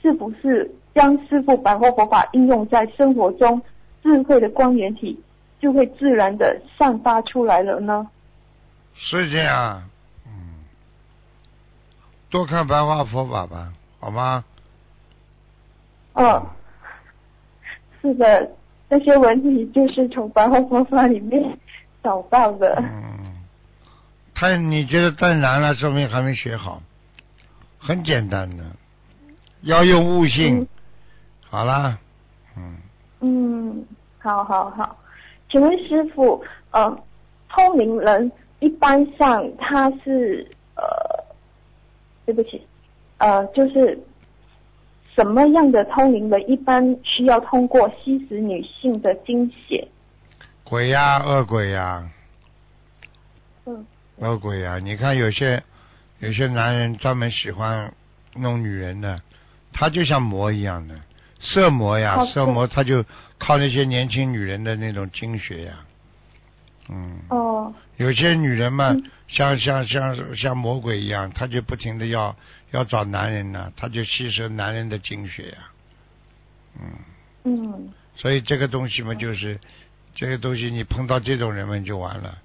[0.02, 3.62] 是不是将师傅白话佛法应用在生活中，
[4.04, 5.20] 智慧的光源体
[5.60, 8.08] 就会自然的散发出来了呢？
[8.96, 9.90] 是这样。
[10.26, 10.66] 嗯，
[12.30, 14.44] 多看白话佛法吧，好吗？
[16.14, 16.46] 嗯，
[18.02, 18.52] 是的，
[18.90, 21.58] 这些问题就是从白话佛法里面
[22.04, 22.76] 找到的。
[22.78, 23.44] 嗯，
[24.34, 26.82] 太你觉得太难了，说明还没学好。
[27.80, 28.64] 很简单的，
[29.62, 30.62] 要用悟性。
[30.62, 30.68] 嗯
[31.50, 31.98] 好啦，
[32.56, 32.78] 嗯，
[33.22, 33.86] 嗯，
[34.20, 34.98] 好好好，
[35.50, 37.04] 请问师傅，呃，
[37.50, 40.84] 通灵人一般上他是呃，
[42.26, 42.62] 对不起，
[43.20, 43.98] 呃，就是
[45.16, 49.88] 什么样的通灵人一般需要通过吸食女性的精血？
[50.64, 52.10] 鬼呀、恶鬼呀、
[53.66, 53.86] 嗯。
[54.18, 55.62] 恶鬼呀、你看有些
[56.20, 57.92] 有些男人专门喜欢
[58.36, 59.20] 弄女人的，
[59.74, 60.96] 他就像魔一样的
[61.42, 63.04] 色魔呀，哦色魔他就
[63.38, 65.80] 靠那些年轻女人的那种精血呀，
[66.90, 69.04] 嗯，哦，有些女人嘛，嗯。
[69.28, 72.36] 像像像像魔鬼一样，她就不停的要
[72.72, 75.58] 要找男人呢，她就吸收男人的精血呀，
[76.82, 76.92] 嗯，
[77.46, 77.94] 嗯。
[78.18, 79.58] 所以这个东西嘛，就是
[80.14, 82.40] 这个东西，你碰到这种人们，就完了。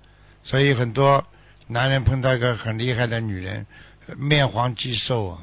[0.45, 1.27] 所以很多
[1.67, 3.67] 男人碰到一个很厉害的女人，
[4.17, 5.39] 面黄肌瘦啊，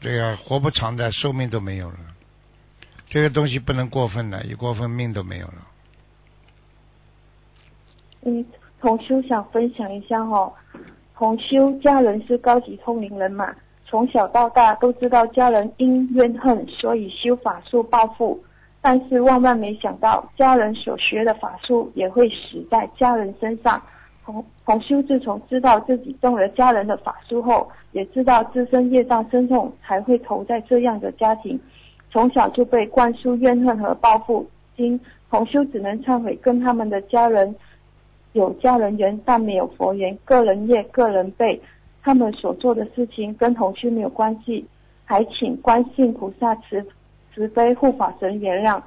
[0.00, 1.98] 这个活不长的，寿命都没有了。
[3.12, 5.68] 这个东西不能过分的，一过分命都没有了。
[8.22, 8.42] 嗯，
[8.80, 10.50] 同修想分享一下哦，
[11.14, 18.42] 同修家人是高级通灵人嘛，从小到大都知道家人因怨恨，所以修法术报复。
[18.80, 23.82] 但是万万没想到，家人所学的法术也会死在家人身上。
[24.24, 31.60] 同同修自从知道自己中了家人的法术后，也知道自身业障深重，才会投在这样的家庭。
[32.12, 34.46] 从小就被灌输怨恨和报复，
[34.76, 37.54] 今同修只能忏悔，跟他们的家人
[38.34, 41.58] 有家人缘，但没有佛缘，个人业个人背，
[42.02, 44.66] 他们所做的事情跟同修没有关系，
[45.06, 46.84] 还请观世菩萨慈
[47.34, 48.78] 慈悲护法神原谅。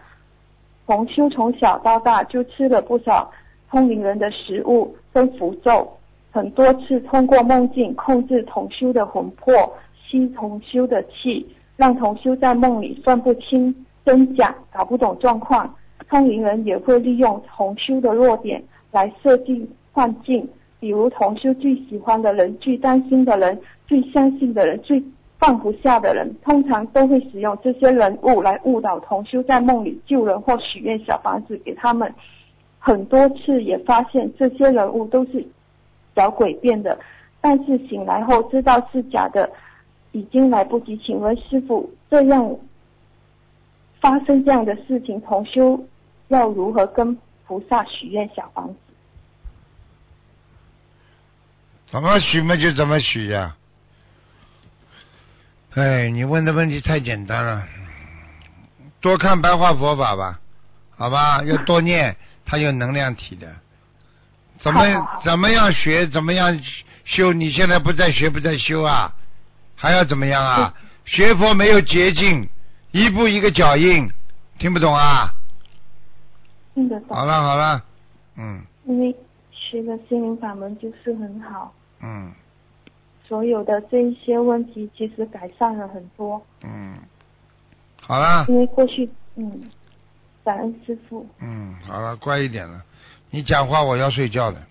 [0.86, 3.32] 同修从小到大就吃了不少
[3.72, 5.92] 通灵人的食物跟符咒，
[6.32, 9.74] 很多次通过梦境控制同修的魂魄，
[10.08, 11.44] 吸同修的气，
[11.76, 13.74] 让同修在梦里分不清
[14.06, 15.74] 真假，搞不懂状况。
[16.10, 20.48] 通灵人也会利用同修的弱点来设定幻境，
[20.80, 25.04] 比如同修最喜欢的人、最担心的人、最相信的人、最
[25.40, 32.14] 放不下的人，通常都会使用这些人物来误导同修在梦里救人或许愿小房子给他们。
[32.78, 35.44] 很多次也发现这些人物都是
[36.16, 36.98] 小鬼变的，
[37.42, 39.50] 但是醒来后知道是假的，
[40.16, 40.98] 已经来不及。
[40.98, 42.58] 请问师傅，这样
[44.00, 45.86] 发生这样的事情，同修
[46.30, 48.76] 要如何跟菩萨许愿小房子？
[51.88, 53.56] 怎么许嘛就怎么许呀、
[55.76, 57.68] 哎，你问的问题太简单了，
[59.02, 60.40] 多看白话佛法吧，
[60.98, 61.44] 好吧？
[61.44, 63.54] 要多念，它有能量体的。
[64.60, 64.82] 怎么
[65.24, 66.58] 怎么样学，怎么样
[67.04, 67.34] 修？
[67.34, 69.14] 你现在不在学，不在修啊？
[69.76, 70.74] 还要怎么样啊？
[71.06, 72.50] 学佛没有捷径，
[72.92, 74.10] 一步一个脚印，
[74.58, 75.32] 听不懂啊？
[76.74, 77.26] 听得懂好？
[77.26, 77.84] 了好了，
[78.38, 79.16] 嗯因为
[79.52, 82.34] 学的心灵法门就是很好，嗯
[83.28, 86.44] 所有的这一些问题其实改善了很多。
[86.64, 86.98] 嗯，
[88.02, 88.46] 好了。
[88.48, 89.64] 因为过去，嗯，
[90.44, 91.28] 感恩师傅。
[91.40, 92.84] 嗯，好了，乖一点了。
[93.32, 94.62] 你讲话我要睡觉的，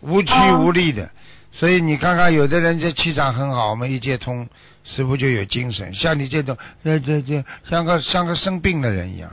[0.00, 1.10] 无气哦无力的。
[1.52, 4.48] 所以你看看，有的人这气场很好，我们一接通，
[4.84, 5.92] 师傅就有精神。
[5.94, 9.30] 像你这种，这这这，像个像个生病的人一样。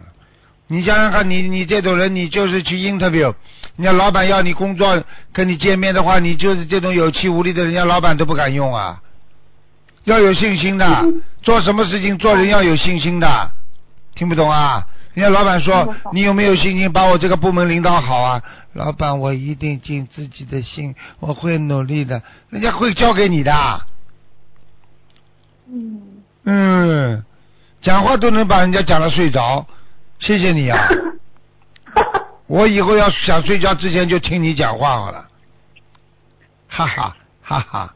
[0.68, 3.34] 你想想看，你你这种人，你就是去 interview，
[3.78, 5.02] 人家老板要你工作，
[5.32, 9.02] 跟你见面的话，你就是这种有气无力的人，人家老板都不敢用啊。
[10.04, 11.06] 要有信心的，
[11.42, 13.52] 做什么事情做人要有信心的，
[14.16, 14.86] 听不懂啊？
[15.18, 18.44] 人家老板说你有没有信心把我这个部门领导好啊？
[18.74, 23.82] 老板，我一定尽自己的心，我会努力的，人家会交给你的。
[25.74, 26.02] 嗯，
[26.44, 27.26] 嗯，
[27.82, 29.66] 讲话都能把人家讲的睡着，
[30.20, 30.88] 谢谢你啊！
[32.46, 35.28] 我以后要想睡觉之前就听你讲话好了，
[36.68, 37.96] 哈哈哈哈，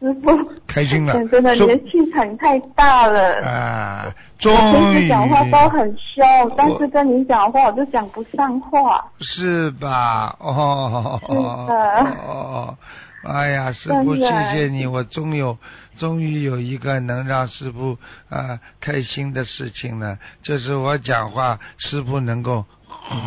[0.00, 0.30] 师傅，
[0.66, 3.46] 开心了 真的，你的气场太大了。
[3.46, 9.04] 啊，我终于平时讲话都很凶，但是跟你讲话我就讲不上话。
[9.20, 10.34] 是吧？
[10.40, 11.66] 哦是的哦
[12.26, 12.78] 哦，
[13.24, 15.58] 哎呀，师傅，谢谢你，我终有
[15.98, 17.98] 终于有一个能让师傅
[18.30, 22.64] 啊、开心的事情了，就是我讲话，师傅能够、
[23.12, 23.18] 嗯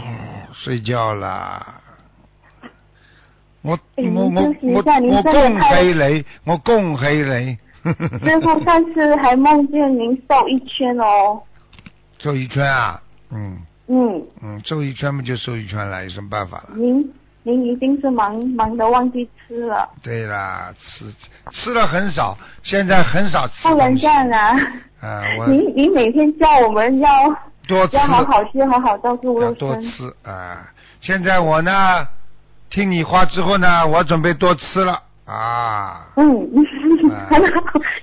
[0.53, 1.81] 睡觉啦。
[3.63, 7.57] 我哎我我我我恭喜你，我恭喜你。
[8.23, 11.41] 师傅上次还梦见您瘦一圈哦。
[12.19, 16.75] 瘦一圈啊，嗯嗯，嗯，瘦一圈嘛就瘦一圈了，有什么办法了？
[16.75, 17.11] 您
[17.43, 21.05] 您一定是忙忙的忘记吃了，对啦，吃
[21.51, 24.07] 吃了很少，现在很少吃不能这。
[24.07, 24.55] 样啊！
[25.01, 27.09] 啊， 我您您每天叫我们要
[27.67, 29.59] 多吃，要好好吃，好好照顾要肉身。
[29.59, 30.69] 多吃啊。
[31.01, 32.07] 现在我呢，
[32.73, 36.49] 听你话之后呢，我准备多吃了啊，嗯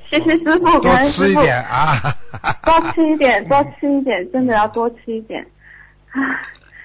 [0.08, 2.00] 谢谢师傅，多吃一点啊。
[2.62, 5.44] 多吃一点，多吃一点，真的要多吃一点。
[6.12, 6.22] 啊，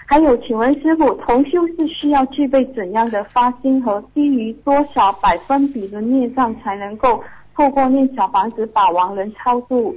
[0.08, 7.24] 还有，请问师傅，同修是需要具备怎样的发心和低于多少百分比的孽障，才能够
[7.56, 9.96] 透过念小房子把亡人超度？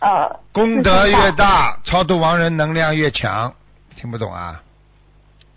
[0.00, 3.52] 呃，功德越大，超度亡人能量越强。
[3.94, 4.60] 听不懂啊？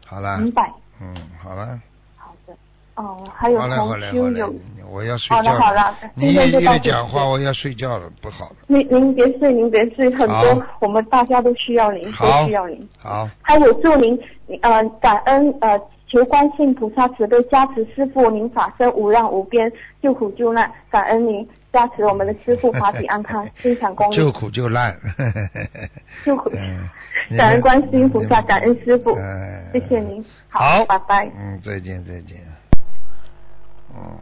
[0.06, 0.72] 好了，明白。
[1.02, 1.80] 嗯，好了，
[2.16, 2.54] 好的。
[2.96, 4.54] 哦，还有好了，好同了，好了修有，，
[4.90, 5.60] 我要睡好觉了。
[5.60, 8.56] 好了，你今天就越讲话，我要睡觉了，不好了。
[8.68, 12.90] 您您别睡，您别睡，很多我们大家都需要您，都需要您。
[13.00, 14.20] 好，还有祝您
[14.62, 24.96] 呃感恩呃求观世菩萨慈悲加持师傅您法身无量无边救苦救难，感恩您加持我们的师傅法体安康， 心想功救，苦救难。
[26.26, 26.88] 救苦 嗯，
[27.38, 31.26] 感恩观世音菩萨，感恩师傅，嗯谢谢您，好，拜拜。
[31.38, 32.38] 嗯，再见，再见。
[33.94, 34.18] 嗯。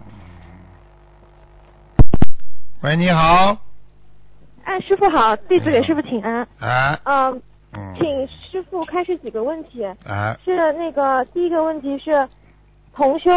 [2.82, 3.58] 喂，你好。
[4.64, 6.48] 哎，师傅好，弟子给师傅请安。
[6.60, 7.42] 啊，嗯，
[7.74, 9.84] 嗯，请师傅开始几个问题。
[10.06, 12.28] 啊，是那个第一个问题是，
[12.96, 13.30] 同修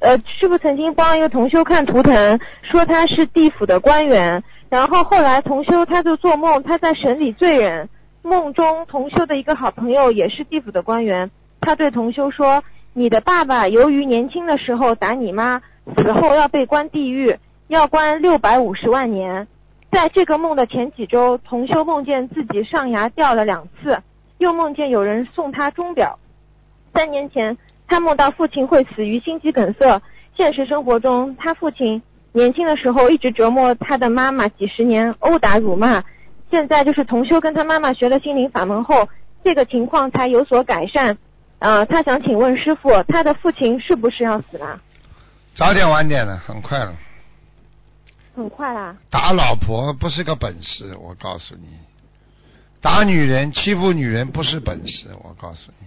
[0.00, 7.88] 呃，师傅曾经帮一个同修看图腾，说他是地府的官员，然后后来同修他就做梦，他在审理罪人，
[8.22, 11.30] 梦中同修的一个好朋友也是地府的官员，
[11.62, 15.62] 他对同修说，你的爸爸由于年轻的时候打你妈，
[15.96, 17.34] 死后要被关地狱，
[17.68, 19.48] 要关六百五十万年。
[19.90, 23.98] 在这个梦的前几周，同修梦见自己上牙掉了两次，
[24.36, 26.18] 又梦见有人送他钟表。
[26.92, 27.56] 三年前，
[27.90, 30.00] 他梦到父亲会死于心肌梗塞。
[30.36, 32.00] 现实生活中，他父亲
[32.32, 36.02] 年轻的时候一直折磨他的妈妈几十年，殴打辱骂。
[36.50, 39.08] 现在就是同修跟他妈妈学了心灵法门后，
[39.42, 41.18] 这个情况才有所改善。
[41.58, 44.80] 呃，他想请问师傅，他的父亲是不是要死了？
[45.56, 46.94] 早点晚点的，很快了。
[48.36, 48.96] 很快啦。
[49.10, 51.66] 打老婆不是个本事，我告诉你。
[52.80, 55.86] 打女人、欺负女人不是本事，我告诉你，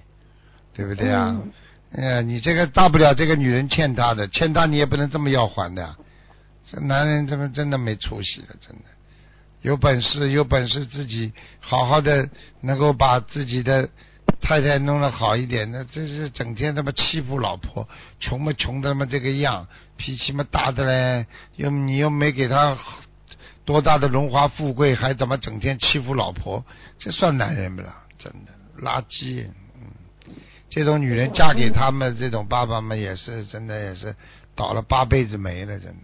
[0.76, 1.30] 对不对啊？
[1.34, 1.52] 嗯
[1.96, 5.96] 呃，你这个大不了这个女人欠他的，欠他你也不能这么要还的。
[6.72, 8.86] 这男人这么真的没出息了，真的。
[9.62, 12.28] 有本事，有本事自己好好的
[12.62, 13.90] 能够把自己的
[14.42, 17.88] 太太弄得好一点，那这是整天他妈欺负老婆，
[18.20, 22.78] 穷嘛穷的他妈这个样，脾气嘛大的嘞，又你又没给他
[23.66, 26.66] 多大的荣华富贵，还怎么整天欺负老婆？
[26.98, 28.04] 这算男人不啦？
[28.18, 28.52] 真的
[28.82, 29.48] 垃圾，
[30.74, 34.16] 这种女人嫁给他们这种爸爸们也是真的也是
[34.56, 36.00] 倒了八辈子霉了，真的。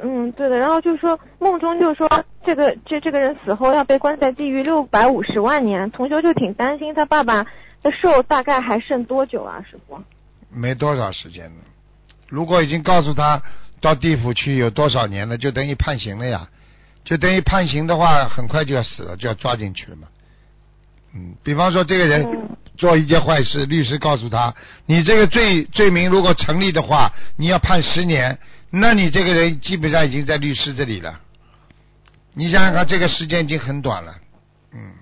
[0.00, 0.56] 嗯，对的。
[0.56, 2.08] 然后就是说，梦中就是说，
[2.44, 5.90] 这个这这个人死后要被关在地狱六百五十万年。
[5.90, 7.44] 同修就挺担心他爸爸
[7.82, 10.00] 的寿大概还剩多久啊，师傅？
[10.48, 11.56] 没多少时间了。
[12.28, 13.42] 如果已经告诉他
[13.80, 16.48] 到地府去有多少年了，就等于判刑了呀。
[17.02, 20.06] 就等于判刑的话，很快就要死了，就要抓进去了嘛。
[21.14, 24.54] 嗯，比方说这个人嗯做一件坏事，律师告诉他，
[24.86, 28.38] 你这个罪罪名如果成立的话，你要判十年，
[28.70, 31.20] 那你这个人基本上已经在律师这里了。
[32.34, 34.14] 你想想看，这个时间已经很短了。
[34.72, 34.92] 嗯，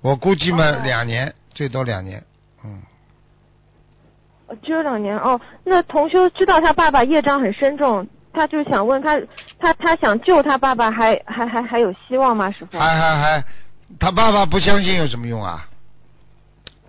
[0.00, 2.24] 我估计嘛，哦两年，最多两年。
[2.64, 2.82] 嗯。
[4.48, 5.40] 呃只有两年哦。
[5.64, 9.20] 那同修知道他爸爸业障很深重，他就想问他，
[9.60, 12.50] 他他想救他爸爸还，还还还有希望吗？
[12.50, 12.76] 师傅？
[12.76, 13.44] 还还还，
[13.98, 15.66] 他爸爸不相信有什么用啊？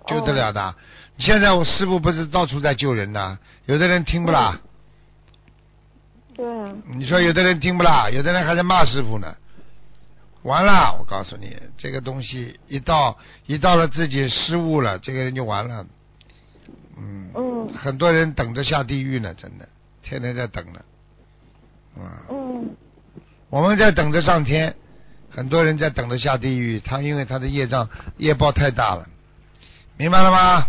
[0.06, 0.74] 救得了的。
[1.18, 4.60] 现在我师傅不是到处在救人呢，有的人听不啦？
[6.34, 6.72] 对啊。
[6.88, 8.10] 你说有的人听不啦？
[8.10, 9.36] 有的人还在骂师傅呢。
[10.42, 15.86] 完了，我告诉你，这个东西一到一到了自己失误了，这个人就完了。
[16.98, 17.30] 嗯。
[17.34, 17.68] 嗯。
[17.74, 19.68] 很多人等着下地狱呢，真的，
[20.02, 20.80] 天天在等呢。
[21.96, 22.26] 啊。
[22.28, 22.70] 嗯。
[23.50, 24.74] 我们在等着上天，
[25.34, 26.78] 很多人在等着下地狱。
[26.80, 29.08] 他因为他的业障业报太大了，
[29.96, 30.68] 明白了吗？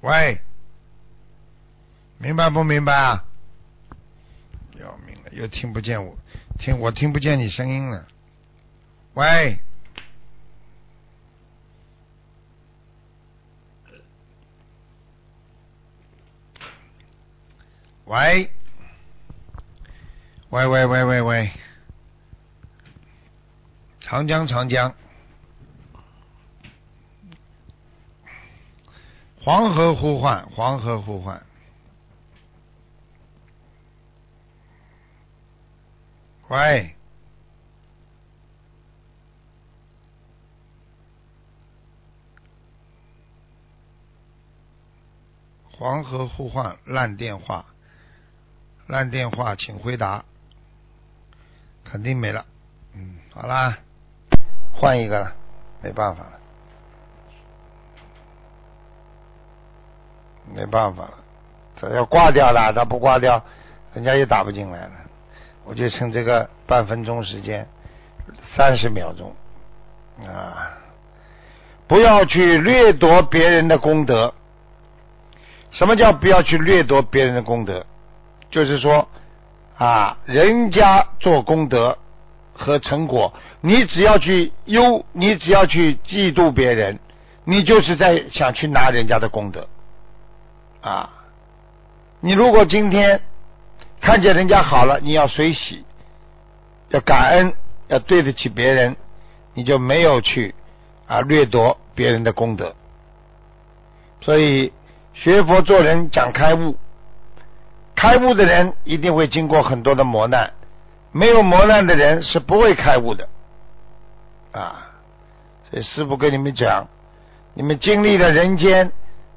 [0.00, 0.40] 喂，
[2.18, 3.24] 明白不明白啊？
[4.78, 6.16] 要命了，又听不见我，
[6.58, 8.06] 听我听不见你声音了。
[9.14, 9.58] 喂，
[18.04, 18.50] 喂，
[20.48, 21.50] 喂喂喂喂喂，
[24.00, 24.94] 长江长江。
[29.40, 31.44] 黄河呼唤，黄河呼唤。
[36.48, 36.94] 喂，
[45.72, 47.66] 黄河呼唤，烂电话，
[48.86, 50.24] 烂电话，请回答。
[51.90, 52.44] 肯定没了，
[52.94, 53.78] 嗯，好啦，
[54.72, 55.32] 换一个了，
[55.82, 56.32] 没办法了。
[60.54, 61.14] 没办法了，
[61.74, 63.42] 他要挂掉了，他不挂掉，
[63.94, 64.92] 人家又打不进来了。
[65.64, 67.66] 我就趁这个半分钟时间，
[68.54, 69.34] 三十秒钟
[70.24, 70.70] 啊，
[71.88, 74.32] 不要去掠夺别人的功德。
[75.72, 77.84] 什么叫不要去掠夺别人的功德？
[78.48, 79.08] 就是说
[79.78, 81.98] 啊，人家做功德
[82.54, 86.98] 和成果，你只要去忧，你只要去嫉妒别人，
[87.44, 89.68] 你就是在想去拿人家的功德。
[90.80, 91.10] 啊，
[92.20, 93.20] 你如果今天
[94.00, 95.84] 看见人家好了，你要随喜，
[96.88, 97.52] 要感恩，
[97.88, 98.96] 要对得起别人，
[99.52, 100.54] 你就没有去
[101.06, 102.74] 啊掠夺别人的功德。
[104.22, 104.72] 所以
[105.12, 106.76] 学佛做人讲开悟，
[107.96, 110.52] 开悟的人一定会经过很多的磨难，
[111.10, 113.28] 没有磨难的人是不会开悟的。
[114.52, 114.92] 啊，
[115.70, 116.86] 所以师傅跟你们讲，
[117.54, 118.92] 你们经历了人间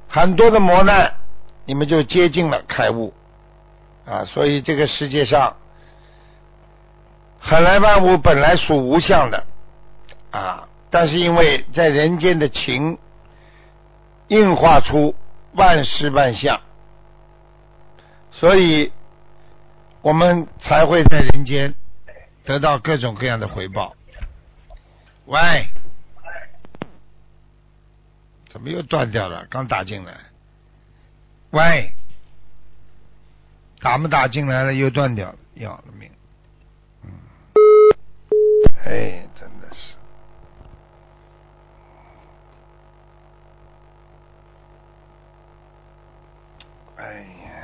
[0.07, 1.13] 很多的磨难。
[1.65, 3.13] 你们就接近了开悟
[4.03, 4.25] 啊！
[4.25, 5.55] 所以这个世界上，
[7.47, 9.43] 本来万物本来属无相的
[10.31, 12.97] 啊，但是因为在人间的情
[14.29, 15.13] 硬化出
[15.53, 16.59] 万事万象，
[18.39, 18.91] 所以
[20.01, 21.75] 我们才会在人间
[22.45, 23.93] 得到各种各样的回报。
[25.25, 25.67] 喂，
[28.49, 29.45] 怎么又断掉了？
[29.49, 30.13] 刚打进来。
[31.51, 31.91] 喂，
[33.81, 34.73] 打没打进来了？
[34.73, 36.09] 又断掉了，要了命！
[37.03, 37.11] 嗯，
[38.85, 39.95] 哎，真的是，
[46.95, 47.58] 哎呀，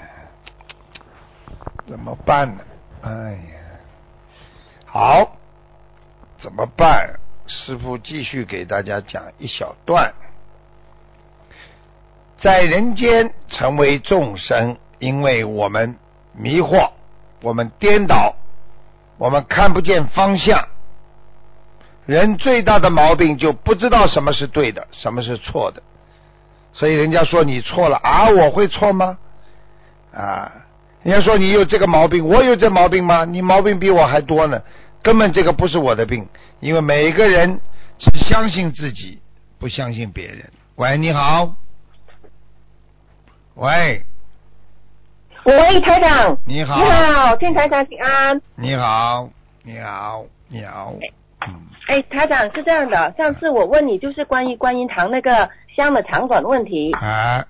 [1.87, 2.63] 怎么办呢？
[3.01, 3.59] 哎呀，
[4.85, 5.37] 好，
[6.39, 7.19] 怎么办？
[7.47, 10.13] 师傅继续给大家讲一小段。
[12.39, 15.95] 在人间成为众生，因为我们
[16.33, 16.89] 迷惑，
[17.41, 18.35] 我们颠倒，
[19.17, 20.67] 我们看不见方向。
[22.07, 25.83] 人最大的毛病就不知道什么是对的，什么是错的。
[26.73, 29.17] 所以人家说你错了啊，我会错吗？
[30.13, 30.51] 啊，
[31.05, 33.25] 人家说你有这个毛病，我有这毛病吗？
[33.25, 34.59] 你毛病比我还多呢，
[35.03, 36.27] 根本这个不是我的病，
[36.59, 37.59] 因为每个人
[37.99, 39.19] 只相信自己，
[39.59, 40.51] 不相信别人。
[40.77, 41.53] 喂，你好。
[43.53, 44.01] 喂，
[45.43, 48.41] 喂，台长，你好，你好，天台长请安。
[48.55, 49.29] 你好，
[49.61, 50.91] 你好，你好。
[51.85, 56.91] 哎，台长是这样的，上次我问你就是关于观音堂那个香的长短问题。
[56.93, 57.45] 啊。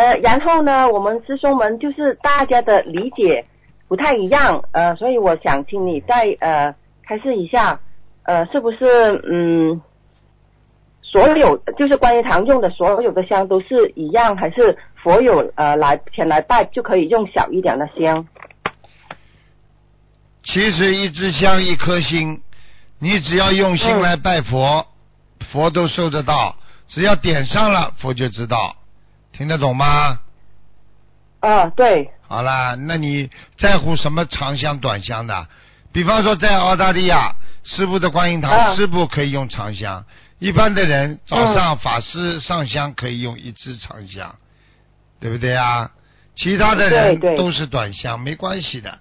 [0.00, 3.44] 呃，然后呢，我们师兄们就是大家的理解
[3.86, 6.74] 不太一样，呃，所以我想请你再呃
[7.06, 7.78] 开示一下，
[8.22, 9.82] 呃，是不是嗯？
[11.02, 18.26] 所有就是关于常用的所有的香都是一样，还是佛有呃来前来拜就可以用小一点的香？
[20.44, 22.40] 其实一支香一颗心，
[23.00, 24.86] 你只要用心来拜佛，
[25.52, 26.56] 佛都收得到。
[26.88, 28.76] 只要点上了，佛就知道。
[29.40, 30.20] 听得懂吗？
[31.40, 35.46] 啊，对，好啦，那你在乎什么长香短香的？
[35.92, 37.34] 比方说在澳大利亚，
[37.64, 40.04] 师傅的观音堂，啊师傅可以用长香；
[40.40, 44.36] 一般的人早上法师上香可以用一支长香，
[45.18, 45.90] 对不对啊？
[46.36, 48.98] 其他的人都是短香，没关系的。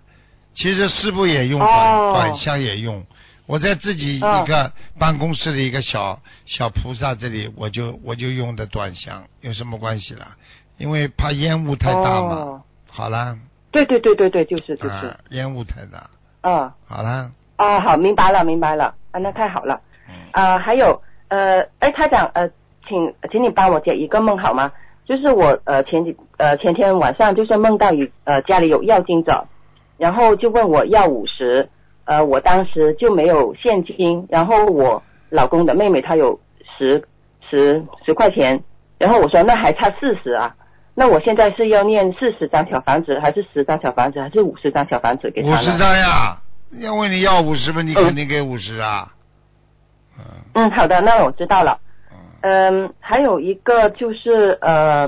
[0.56, 3.06] 其实师傅也用短、哦短香也用。
[3.50, 10.38] 我在自己一嗯个办公室的一个小小菩萨这里，我就我就用的短香，有什么关系啦？
[10.78, 12.36] 因为怕烟雾太大嘛。
[12.36, 13.36] 哦好啦，
[13.72, 16.10] 对对对对对，就是就是，啊，烟雾太大。
[16.42, 19.82] 啊好啦，啊，好，明白了明白了，啊，那太好了。
[20.08, 22.48] 嗯，啊，还有呃，哎，他讲，呃，
[22.88, 24.72] 请请你帮我解一个梦好吗？
[25.06, 29.48] 就是我呃前几呃前天晚上就是梦到有呃家里有要经者，
[29.98, 31.68] 然后就问我要五十，
[32.10, 36.40] 呃，我当时就没有现金，然后我老公的妹妹她有
[36.76, 37.00] 十
[37.48, 38.60] 十十块钱，
[38.98, 40.56] 然后我说那还差四十啊，
[40.96, 45.56] 那我现在是要念四十张小房子，还是十张小房子，还是五十张小房子给他呢？
[45.62, 46.36] 五十张呀，
[46.82, 49.14] 要问你要五十嘛，你嗯肯定给五十啊。
[50.18, 51.80] 嗯嗯，好的，那我知道了。
[52.42, 55.08] 嗯，嗯，还有一个就是呃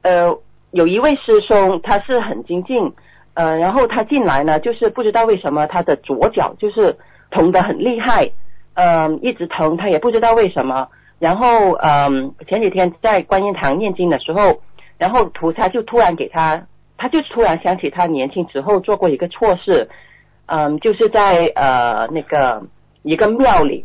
[0.00, 0.38] 呃，
[0.70, 2.90] 有一位师兄他是很精进，
[3.36, 6.96] 呃，然后他进来呢，就是不知道为什么他的左脚就是
[7.30, 8.30] 疼得很厉害，
[8.74, 10.88] 嗯、一直疼，他也不知道为什么。
[11.18, 14.60] 然后嗯、前几天在观音堂念经的时候，
[14.96, 16.66] 然后菩萨就突然给他，
[16.96, 19.88] 他就突然想起他年轻时候做过一个错事，
[20.46, 22.62] 嗯，就是在呃那个
[23.02, 23.84] 一个庙里，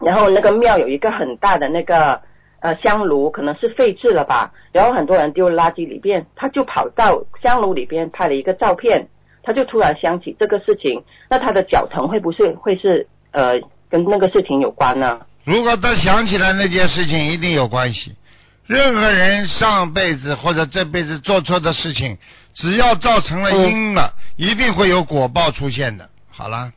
[0.00, 2.20] 然后那个庙有一个很大的那个
[2.60, 9.08] 呃香炉，可能是废置了吧，然后很多人丢垃圾里边，他就跑到香炉里边拍了一个照片，
[9.42, 15.20] 他就突然想起这个事情，那他的脚疼会不会会是呃跟那个事情有关呢？
[15.44, 18.14] 如果他想起来那件事情，一定有关系。
[18.66, 22.18] 任何人上辈子或者这辈子做错的事情，
[22.52, 26.08] 只要造成了因了，一定会有果报出现的。
[26.28, 26.72] 好了，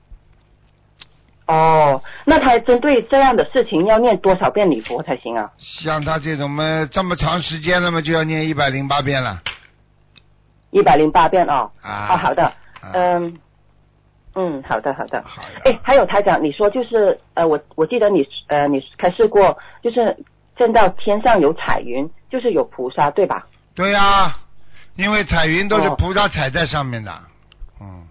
[1.50, 5.50] 哦，那他针对这样的事情要念多少遍礼佛才行啊？
[5.58, 9.42] 像他这种嘛，这么长时间了嘛，就要念一百零八遍了。
[10.70, 11.72] 一百零八遍哦。
[11.82, 13.40] 啊哦，好的，啊嗯，
[14.36, 15.24] 嗯，好的，好的。
[15.24, 20.16] 好的哎，还有台长，你说就是呃，我我记得你呃，你开示过，就是
[20.56, 23.48] 见到天上有彩云，就是有菩萨，对吧？
[23.74, 24.36] 对呀、
[24.96, 27.12] 因为彩云都是哦菩萨踩在上面的。
[27.82, 28.08] 嗯，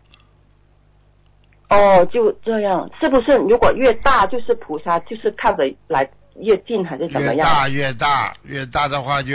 [1.70, 3.32] 哦，就这样，是不是？
[3.36, 7.36] 如果越大，就是菩萨，就是看着来越近，还是怎么样？
[7.36, 9.34] 越大越大越大的话，就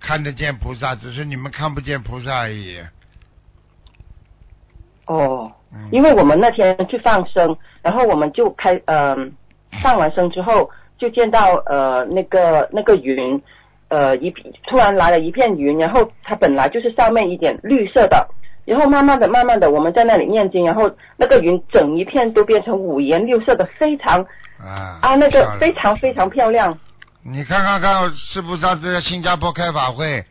[0.00, 2.78] 看得见菩萨，只是你们看不见菩萨而已。
[5.06, 9.32] 哦，嗯，因为我们那天去放生，然后我们就开嗯、
[9.82, 10.68] 放完生之后，
[10.98, 13.40] 就见到呃那个那个云，
[13.88, 14.30] 呃一
[14.66, 18.28] 突然来了一片云，然后它本来就是上面一点绿色的，
[18.68, 24.22] 然后慢慢的慢慢的我们在那里念经，然后那个云整一片都变成五颜六色的，非常
[24.60, 26.78] 啊啊那个非常非常漂亮。
[27.22, 30.24] 你看看看，是不是上次在新加坡开法会，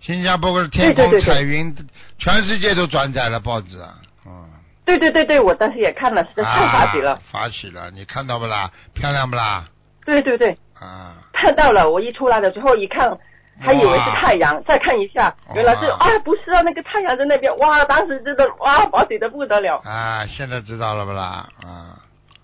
[0.00, 1.74] 新加坡的天空对对对对彩云，
[2.18, 3.94] 全世界都转载了报纸啊，
[4.26, 4.44] 嗯，
[4.84, 7.12] 对对对对，我当时也看了，是在太法喜了。
[7.12, 8.70] 啊，法喜了，你看到不啦？
[8.92, 9.64] 漂亮不啦？
[10.04, 13.16] 对对对，啊，看到了，我一出来的时候一看，
[13.60, 19.80] 还以为是太阳，再看一下，原来是啊，不是啊，那个太阳在那边，哇，当时真的哇，保喜的不得了。
[19.84, 21.46] 啊，现在知道了不啦？
[21.62, 21.98] 啊，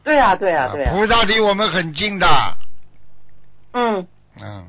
[0.04, 2.26] 对啊，对啊，对啊，菩萨离我们很近的，
[3.74, 4.06] 嗯，
[4.40, 4.66] 嗯，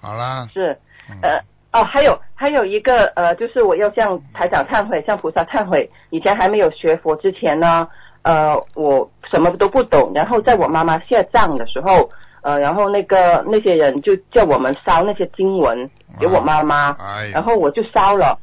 [0.00, 0.78] 好啦，是，
[1.10, 1.18] 嗯。
[1.22, 1.40] 呃，
[1.72, 5.90] 哦，还有还有一个呃，就是我要向台长忏悔，向菩萨忏悔。
[6.10, 7.86] 以前还没有学佛之前呢，
[8.22, 12.08] 呃，我什么都不懂，然后在我妈妈下葬的时候，
[12.46, 15.90] 呃，然后那个那些人就叫我们烧那些经文
[16.20, 18.38] 给我妈妈，哎然后我就烧了。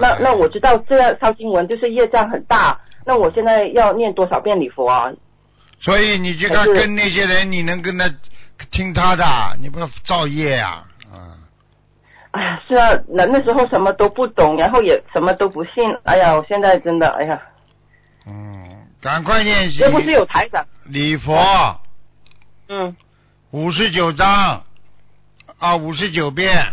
[0.00, 5.12] 那哎那我知道这样烧经文就是业障很大，那我现在要念多少遍礼佛啊？
[5.80, 8.08] 所以你就看跟那些人，你能跟他
[8.70, 9.24] 听他的，
[9.60, 11.20] 你不要造业啊，嗯。
[12.30, 15.94] 哎呀，是啊，那那时候什么都不懂，然后也什么都不信。
[16.04, 17.38] 哎呀，我现在真的，哎呀，
[18.26, 18.64] 嗯，
[19.02, 21.36] 赶快练习要不是有台长，礼佛
[22.70, 22.96] 嗯，
[23.52, 24.62] 五十九章
[25.58, 26.72] 啊，五十九遍。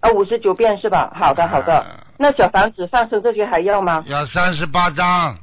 [0.00, 1.12] 啊，五十九遍是吧？
[1.14, 1.78] 好的，好的。
[1.78, 1.86] 啊
[2.20, 4.02] 那小房子放生这些还要吗？
[4.08, 5.38] 要三十八章，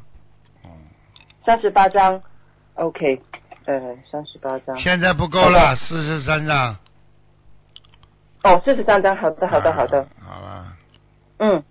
[1.46, 2.22] 三十八张
[2.74, 3.22] ，OK，
[3.64, 4.78] 呃，三十八张。
[4.82, 6.76] 现在不够了，四十三张。
[8.44, 10.08] 哦，四十三张，好的，好的，好的啊。
[10.28, 10.66] 好了，
[11.38, 11.64] 嗯，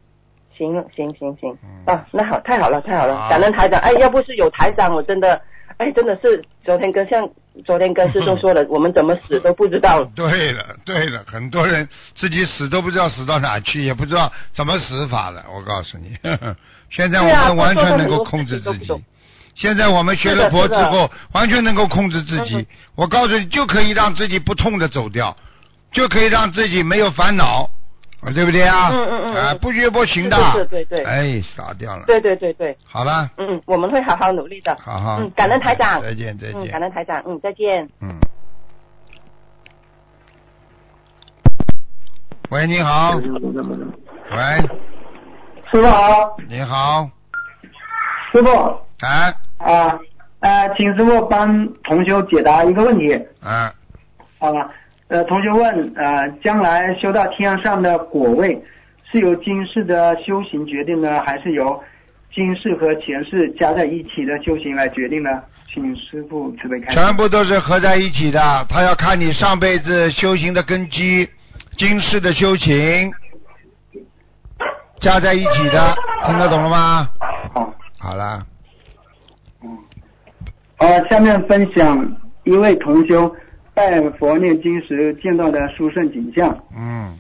[0.57, 3.79] 行行行行嗯，啊，那好，太好了，太好了，好感恩台长。
[3.83, 5.39] 哎，要不是有台长，我真的，
[5.79, 7.29] 哎，真的是昨天跟像
[7.65, 10.05] 昨天跟师兄说的， 我们怎么死都不知道。
[10.15, 15.45] 对了，对了，很多人自己死都不知道死到哪去，也不知道怎么死法了。
[15.55, 16.17] 我告诉你，
[16.91, 18.87] 现在我们完全能够控制自己。
[19.55, 22.67] 现在我们学了佛之后，完全能够控制自己嗯。
[22.97, 25.37] 我告诉你，就可以让自己不痛的走掉，
[25.93, 27.71] 就可以让自己没有烦恼，
[28.25, 28.91] 啊对不对啊？
[28.91, 30.37] 嗯嗯嗯不学不行的。
[30.53, 32.05] 是是对对哎，傻掉了。
[32.07, 34.75] 对对对对，好了，嗯嗯，我们会好好努力的。
[34.81, 35.19] 好好。
[35.21, 36.01] 嗯，感恩台长。
[36.01, 36.81] 再见，再见，感。
[36.81, 37.23] 恩台长。
[37.27, 37.89] 嗯，再见。
[38.01, 38.15] 嗯。
[42.51, 43.17] 喂，你好。
[43.17, 43.21] 喂，
[45.71, 47.09] 师傅好，你好。
[48.33, 48.49] 师傅
[49.01, 49.99] 哎，啊
[50.41, 53.73] 呃，请师傅帮同修解答一个问题啊，
[54.39, 54.71] 好吧？
[55.09, 58.61] 呃，同学问呃，将来修到天上的果位
[59.11, 61.79] 是由今世的修行决定呢，还是由
[62.33, 65.31] 今世和前世加在一起的修行来决定呢？
[65.73, 66.95] 请师傅慈悲开示。
[66.95, 68.67] 全部都是合在一起的。
[68.69, 71.29] 他要看你上辈子修行的根基，
[71.77, 73.13] 今世的修行
[75.01, 75.95] 加在一起的，
[76.25, 77.09] 听得懂了吗？
[77.53, 78.47] 好，好了，
[80.79, 83.35] 呃，下面分享一位同修
[83.75, 86.57] 拜佛念经时见到的殊胜景象。
[86.77, 87.13] 嗯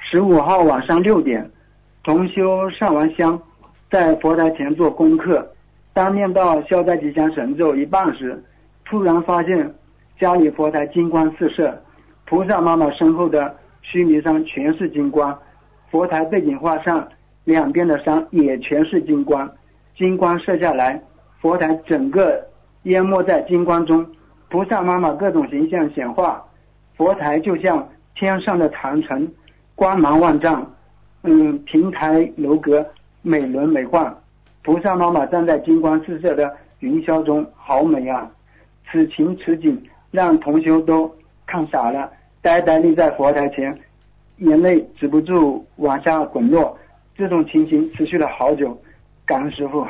[0.00, 1.50] 十五 号晚上六点，
[2.04, 3.40] 同修上完香，
[3.90, 5.46] 在佛台前做功课。
[5.92, 8.42] 当念到消灾吉祥神咒一半时，
[8.84, 9.74] 突然发现
[10.18, 11.82] 家里佛台金光四射，
[12.24, 15.36] 菩萨妈妈身后的须弥山全是金光，
[15.90, 17.06] 佛台背景画上
[17.44, 19.50] 两边的山也全是金光，
[19.96, 21.02] 金光射下来，
[21.40, 22.42] 佛台整个
[22.84, 24.06] 淹没在金光中，
[24.52, 26.44] 菩萨妈妈各种形象显化，
[26.94, 29.26] 佛台就像天上的长城，
[29.74, 30.70] 光芒万丈，
[31.22, 32.86] 嗯，亭台楼阁，
[33.22, 34.14] 美轮美奂。
[34.62, 38.30] 菩萨妈妈站在金光四射的云霄中，好美啊！
[38.90, 41.10] 此情此景让同修都
[41.46, 43.74] 看傻了，呆呆立在佛台前，
[44.36, 46.78] 眼泪止不住往下滚落。
[47.16, 48.78] 这种情形持续了好久，
[49.24, 49.86] 感恩师傅。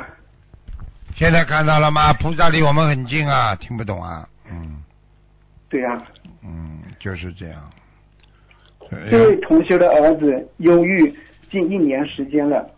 [1.17, 2.13] 现在看到了吗？
[2.13, 4.25] 菩萨离我们很近啊，听不懂啊？
[5.73, 6.03] 嗯对呀、
[6.43, 7.59] 嗯，就是这样。
[9.09, 11.11] 这位同修的儿子忧郁
[11.49, 12.69] 近一年时间了，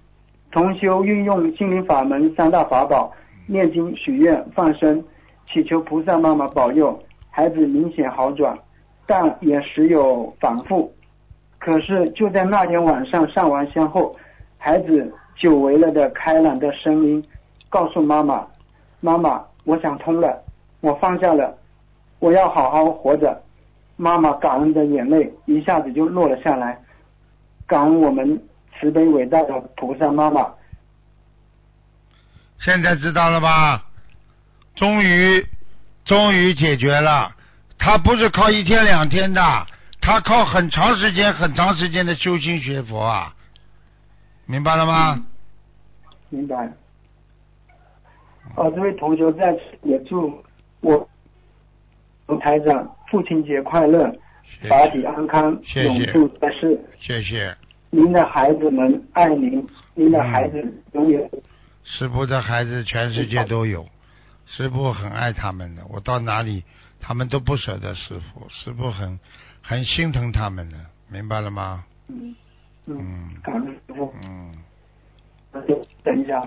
[0.49, 3.11] 同修运用心灵法门三大法宝，
[3.47, 5.03] 念经、许愿、放生，
[5.51, 6.97] 祈求菩萨妈妈保佑
[7.29, 8.57] 孩子明显好转，
[9.05, 10.89] 但也时有反复。
[11.59, 14.15] 可是就在那天晚上上完香后，
[14.57, 17.21] 孩子久违了的开朗的声音
[17.67, 18.47] 告诉妈妈
[19.01, 20.41] ：“妈妈，我想通了，
[20.79, 21.57] 我放下了，
[22.19, 23.41] 我要好好活着。”
[23.97, 26.77] 妈妈感恩的眼泪一下子就落了下来，
[27.65, 28.43] 感恩我们
[28.73, 30.53] 慈悲伟大的菩萨妈妈。
[32.59, 33.85] 现在知道了吧？
[34.75, 35.45] 终于，
[36.03, 37.33] 终于解决了。
[37.77, 39.41] 他不是靠一天两天的，
[40.01, 43.33] 他靠很长时间、很长时间的修心学佛啊，
[44.45, 45.25] 明白了吗？
[46.29, 46.69] 明白。
[48.55, 50.43] 哦，这位同学在此也祝
[50.81, 51.07] 我
[52.27, 54.11] 卢台长父亲节快乐，
[54.61, 56.79] 谢法体，安康，谢谢永驻在世。
[56.99, 57.55] 谢谢。
[57.91, 61.29] 您的孩子们爱您，您的孩子永远
[61.83, 63.85] 师傅的孩子全世界都有，
[64.47, 65.83] 师傅很爱他们的。
[65.87, 66.63] 我到哪里，
[66.99, 69.19] 他们都不舍得师傅，师傅很
[69.61, 70.77] 很心疼他们的，
[71.09, 71.83] 明白了吗？
[72.07, 72.35] 嗯，
[72.87, 74.13] 嗯感恩师傅。
[74.23, 74.51] 嗯，
[76.03, 76.41] 等一下，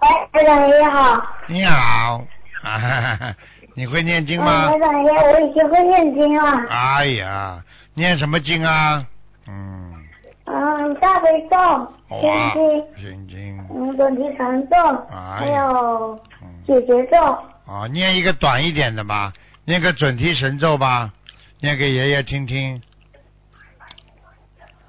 [0.00, 1.22] 哎，台长你好。
[1.48, 2.26] 你好，
[3.74, 4.86] 你会念经吗嗯，台？
[4.86, 6.64] 长爷，我已经会念经了。
[6.68, 7.62] 哎呀，
[7.94, 9.06] 念什么经啊？
[9.46, 9.94] 嗯，
[10.46, 14.76] 嗯，大悲咒、哇心经、，心经嗯，准提神咒，
[15.10, 17.16] 还有嗯，解结咒。
[17.66, 19.32] 啊，念一个短一点的吧，
[19.64, 21.12] 念个准提神咒吧，
[21.60, 22.80] 念给爷爷听听。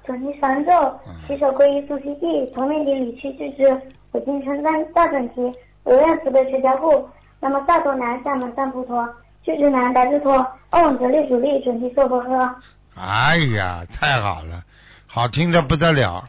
[0.04, 0.72] 准提神咒
[1.06, 5.40] 嗯，洗手皈依苏悉地，从面顶里去世之，我今称赞大准提，
[5.84, 7.08] 我愿慈悲持家护。
[7.40, 9.08] 那么大多南下满上普陀，
[9.42, 10.36] 去之南达之陀，
[10.68, 12.54] 奥往哲利主力准提娑婆诃。
[12.94, 14.62] 哎呀，太好了，
[15.06, 16.28] 好听的不得了。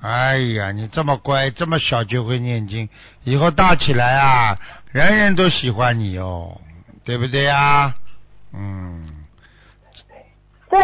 [0.00, 2.88] 哎呀，你这么乖，这么小就会念经，
[3.22, 4.58] 以后大起来啊，
[4.90, 6.60] 人人都喜欢你哦，
[7.04, 7.94] 对不对呀？
[8.52, 9.24] 嗯，
[10.68, 10.80] 对，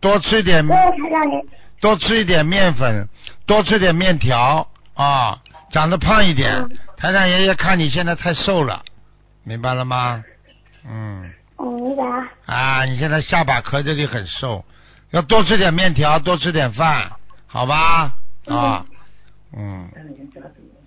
[0.00, 1.44] 多吃一点，对，台长爷。
[1.80, 3.08] 多吃一点面粉，
[3.46, 5.38] 多吃点面条啊，
[5.72, 6.54] 长得胖一点。
[6.54, 8.82] 嗯台长爷爷看你现在太瘦了，
[9.44, 10.22] 明白了吗？
[10.88, 12.28] 嗯，我，明白啊。
[12.46, 14.64] 啊，你现在下巴壳这里很瘦，
[15.10, 17.10] 要多吃点面条，多吃点饭，
[17.46, 18.12] 好吧？
[18.46, 18.84] 啊，
[19.56, 19.88] 嗯，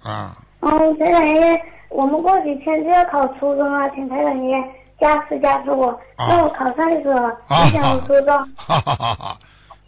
[0.01, 4.64] 啊，嗯，台长爷爷，我们过几天就要考初中了，请台长爷爷
[4.99, 7.12] 加持加持我，啊让我考上一所
[7.47, 8.54] 啊理想的初中。
[8.56, 9.38] 哈哈哈哈！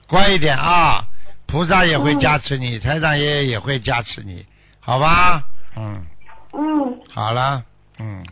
[0.08, 1.04] 乖一点啊，
[1.48, 4.46] 菩萨也会加持你，台长爷爷也会加持你，
[4.80, 5.44] 好吧？
[5.76, 6.06] 嗯，
[6.54, 7.64] 嗯，好了，
[8.00, 8.24] 嗯，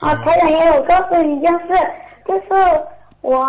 [0.00, 1.68] 好，台长爷爷，我告诉你一件事，
[2.26, 2.46] 就是
[3.20, 3.46] 我，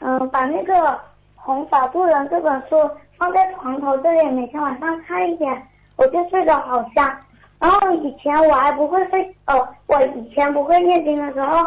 [0.00, 0.72] 嗯、把那个
[1.34, 5.62] 《红法度人》这本书放在床头这里，每天晚上看一点，
[5.96, 7.14] 我就睡得好香。
[7.58, 11.58] 然后以前我还不会睡，哦，我以前不会念经的时候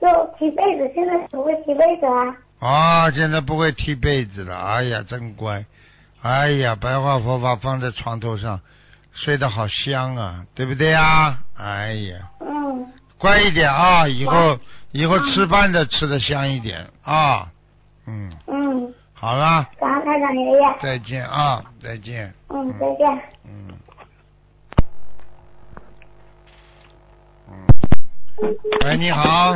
[0.00, 2.34] 就踢被子，现在不会踢被子啊。
[2.58, 5.62] 啊，现在不会踢被子了，哎呀，真乖，
[6.22, 8.58] 哎呀，白话佛法放在床头上，
[9.12, 11.36] 睡得好香啊，对不对啊？
[11.58, 12.65] 哎呀，嗯，
[13.18, 14.58] 乖一点啊，以后
[14.92, 17.48] 以后吃饭的吃的香一点啊，
[18.06, 23.22] 嗯，嗯，好了，感恩台长爷爷，再见啊，再见，嗯，再见。
[23.44, 23.68] 嗯，
[28.84, 29.52] 喂，你好，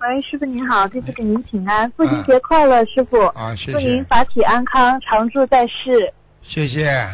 [0.00, 3.18] 喂，师傅您好，弟子给您请安，父亲节快乐，师傅。
[3.28, 3.72] 啊，谢谢。
[3.72, 6.12] 祝您，法体安康，常驻在世。
[6.42, 7.08] 谢谢，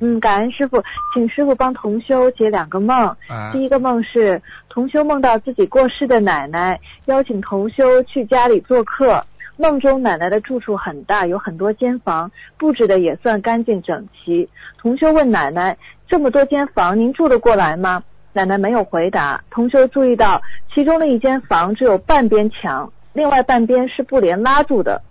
[0.00, 0.82] 嗯，感恩师傅，
[1.12, 2.96] 请师傅帮同修解两个梦。
[3.28, 9.24] 啊第一个梦是同修梦到自己过世的奶奶邀请同修去家里做客，
[9.56, 14.48] 梦中奶奶的住处很大，有很多间房，布置的也算干净整齐。
[14.80, 15.76] 同修问奶奶
[16.06, 19.42] ：“这么多间房，您住得过来吗？”奶奶没有回答。
[19.50, 20.40] 同修注意到
[20.72, 25.02] 其中的一间房只有半边墙，另外半边是布帘拉住的。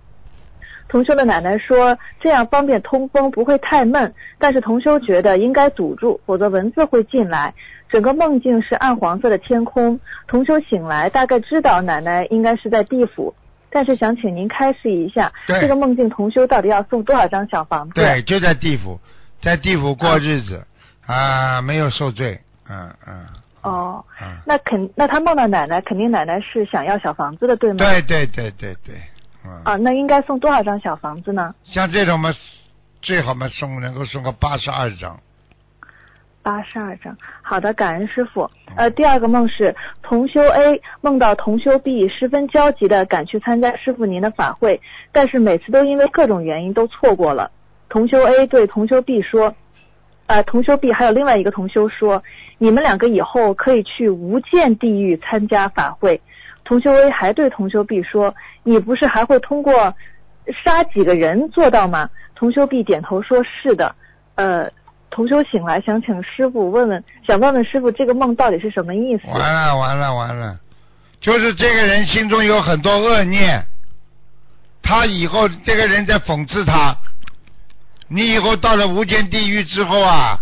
[0.90, 4.14] 同修的奶奶说，这样方便通风，不会太闷。
[4.38, 7.54] 但是同修觉得应该堵住，否则蚊子会进来。
[7.90, 10.00] 整个梦境是暗黄色的天空。
[10.28, 13.34] 同修醒来，大概知道奶奶应该是在地府，
[13.70, 17.94] 但是想请您开示一下，这个梦境同修到底要送多少张小房子？
[17.96, 19.00] 对，就在地府，
[19.42, 20.66] 在地府过日子
[21.06, 23.26] 啊，没有受罪，嗯嗯
[23.64, 27.78] 哦，嗯，那肯那他梦到奶奶，肯定奶奶是想要小房子的，对吗？
[27.78, 28.96] 对对对对对，
[29.48, 31.56] 嗯，啊，那应该送多少张小房子呢？
[31.64, 32.34] 像这种嘛，
[33.02, 35.20] 最好嘛送能够送个八十二张，
[36.44, 37.16] 八十二张。
[37.42, 38.50] 好的，感恩师傅。
[38.76, 44.82] 呃，第二个梦是同修 A 梦到同修 B 十分焦急的赶去参加师傅您的法会，
[45.12, 47.52] 但是每次都因为各种原因都错过了。
[47.90, 49.56] 同修 A 对同修 B 说，
[50.26, 52.22] 呃，同修 B 还有另外一个同修说，
[52.58, 56.22] 你们两个以后可以去无间地狱参加法会。
[56.66, 58.36] 同修 A 还对同修 B 说，
[58.68, 59.96] 你不是还会通过
[60.64, 62.10] 杀几个人做到吗？
[62.36, 63.96] 同修 B 点头说是的。
[64.36, 64.70] 呃，
[65.10, 69.28] 同修醒来想请师傅问问，想问问师傅这个梦到底是什么意思？
[69.30, 70.60] 完了完了完了，
[71.22, 73.66] 就是这个人心中有很多恶念，
[74.84, 76.96] 他以后这个人在讽刺他，
[78.10, 80.38] 你以后到了无间地狱之后啊，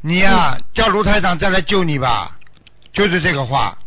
[0.00, 2.36] 你呀、叫卢台长再来救你吧，
[2.92, 3.78] 就是这个话。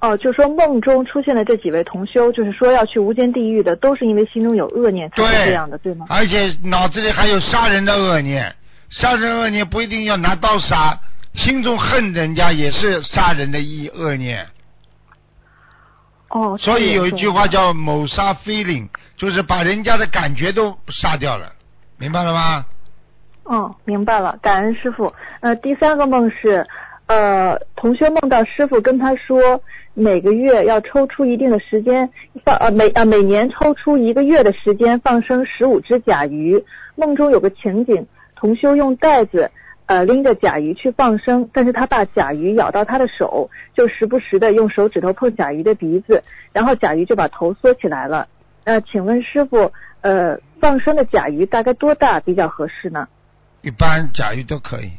[0.00, 6.06] 哦，就说梦中出现的这几位同修，就是说要去无间地狱的，都是因为心中有恶念才这样的，对吗？
[6.08, 8.54] 而且脑子里还有杀人的恶念，
[8.90, 10.98] 杀人恶念不一定要拿刀杀，
[11.34, 14.46] 心中恨人家也是杀人的意恶念。
[16.30, 21.50] 哦，所以有一句话叫谋杀 feeling，就是把人家的感觉都杀掉了，
[21.98, 22.64] 明白了吗？
[23.50, 25.12] 嗯，明白了，感恩师傅。
[25.40, 26.66] 呃，第三个梦是，
[27.06, 29.58] 呃，同学梦到师傅跟他说，
[29.98, 32.08] 每个月要抽出一定的时间
[32.44, 36.64] 放呃每呃每年抽出一个月的时间放生十五只甲鱼。
[36.94, 39.50] 梦中有个情景，同修用袋子
[39.86, 46.22] 呃拎着甲鱼去放生，但是他怕甲鱼咬到他的手，就时不时的用手指头碰甲鱼的鼻子，
[46.52, 48.28] 然后甲鱼就把头缩起来了。
[48.62, 49.72] 呃，请问师傅，
[50.02, 53.08] 呃，放生的甲鱼大概多大比较合适呢？
[53.62, 54.92] 一般甲鱼都可以，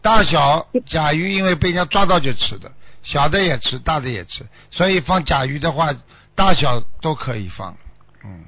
[0.00, 2.70] 大小甲鱼因为被人家抓到就吃的，
[3.10, 5.88] 小的也吃，大的也吃，所以放甲鱼的话，
[6.34, 7.74] 大小都可以放。
[8.22, 8.44] 嗯，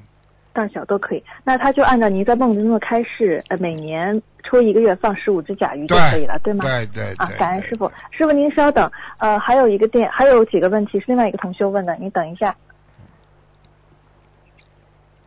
[0.52, 1.24] 大小都可以。
[1.42, 6.62] 那他就按照您在梦中的开示，呃，每年抽一个月放十五只甲鱼就可以了，对吗？
[6.62, 12.54] 对对啊对，感恩师傅，师傅您稍等，呃，还有一个电，还有几个问题是另外一个同学问的，您等一下。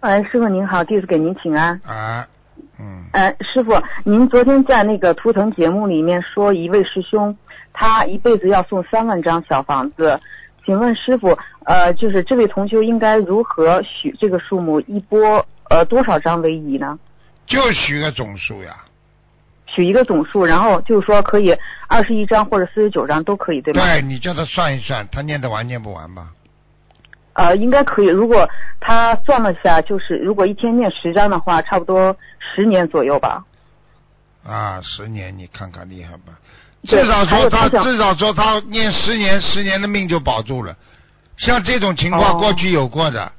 [0.02, 1.82] 哎，师傅您好，弟子给您请安。
[1.84, 2.28] 啊，
[2.78, 3.74] 嗯，呃，师傅，
[4.04, 7.36] 您昨天在那个图腾节目里面说，一位师兄
[7.74, 10.20] 他一辈子要送三万张小房子，
[10.64, 16.98] 请问师傅，呃，就是这位同修应该如何许这个数目，一波呃多少张为宜呢？
[17.46, 18.76] 就许个总数呀。
[19.66, 21.58] 许一个总数，然后就是说可以
[21.88, 23.82] 二十一张或者四十九张都可以，对吗？
[23.84, 26.30] 对你叫他算一算，他念得完念不完吧？
[27.34, 28.06] 呃，应该可以。
[28.06, 28.48] 如果
[28.80, 33.44] 他算了下，就是如果一天念十张的话，差不多十年左右吧。
[34.46, 36.38] 啊，十年你看看厉害吧？
[36.88, 40.76] 对至少说他至少说他念十年，十年的命就保住了。
[41.38, 43.32] 像这种情况哦过去有过的，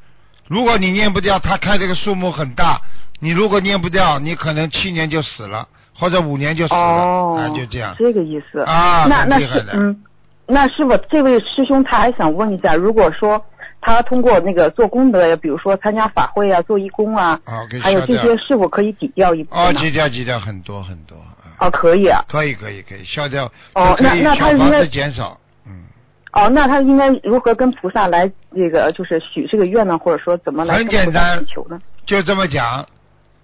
[0.48, 2.80] 如果你念不掉，他开这个数目很大，
[3.20, 7.94] 你如果念不掉，你可能七年就死了，或者五年就死了，哦，啊，就这样。
[7.98, 10.02] 这个意思啊那那是嗯，
[10.46, 13.42] 那师傅，这位师兄他还想问一下，如果说
[13.80, 19.80] 他通过那个做功德呀，比如说参加法会啊、做义工啊，啊，给还有这些是否可以抵掉一部哦，分哦？
[19.80, 21.16] 挤掉挤掉很多很多，
[21.58, 22.24] 哦，可以啊。
[22.28, 25.38] 可以可以可以消掉，哦那那他应该小房子减少。
[25.66, 25.84] 嗯
[26.32, 29.96] 哦，那他应该如何跟菩萨来这个就是许这个愿呢？
[29.96, 31.80] 或者说怎么来很简单求呢？
[32.04, 32.84] 就这么讲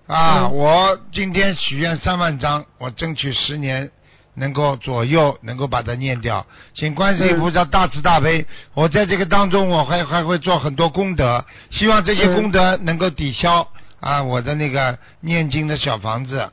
[0.09, 0.41] 啊！
[0.41, 3.89] 嗯我今天许愿三万张，我争取十年
[4.35, 6.45] 能够左右能够把它念掉。
[6.75, 8.45] 请观世音菩萨大慈大悲，
[8.75, 13.69] 我在这个当中我还还会做很多功德，希望这些嗯功德能够抵消
[14.01, 16.51] 啊我的那个念经的小房子。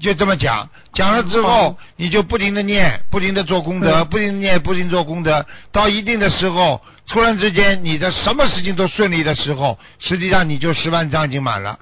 [0.00, 11.78] 就这么讲，讲了之后，你就不停的念，不停的做功德，嗯不停的念，不停地做功德，到一定的时候，突然之间你的什么事情都顺利的时候，实际上你就十万张已经满了，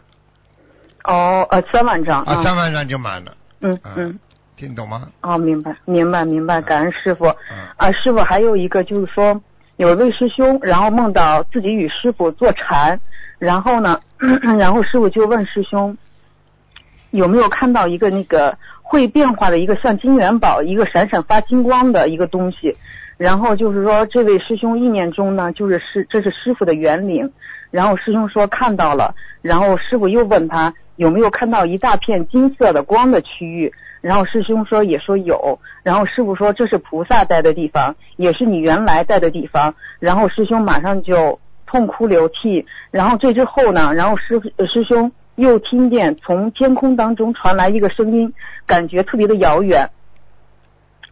[1.04, 4.18] 哦，呃，三万张啊，三万张就满了，嗯嗯。
[4.56, 5.08] 听懂吗？
[5.20, 7.26] 哦，明白，明白，明白，感恩师傅。
[7.26, 9.42] 嗯啊，师傅还有一个就是说，
[9.78, 13.00] 有一位师兄，然后梦到自己与师傅坐禅，
[13.40, 13.98] 然后呢，
[14.56, 15.98] 然后师傅就问师兄，
[17.14, 22.76] 有没有看到一个那个会变化的一个像金元宝，一个闪闪发金光的一个东西。
[23.16, 27.30] 然后就是说，这位师兄意念中呢，就是师这是师傅的元灵。
[27.70, 33.72] 然后师兄说看到了，然后师傅又问他有没有看到一大片金色的光的区域。
[34.00, 39.72] 然后师兄说也说有，然后师傅说这是菩萨待的地方，也是你原来待的地方。
[40.00, 42.66] 然后师兄马上就痛哭流涕。
[42.90, 48.32] 然后这之后呢，然后师师兄又听见从天空当中传来一个声音，
[48.66, 49.88] 感觉特别的遥远。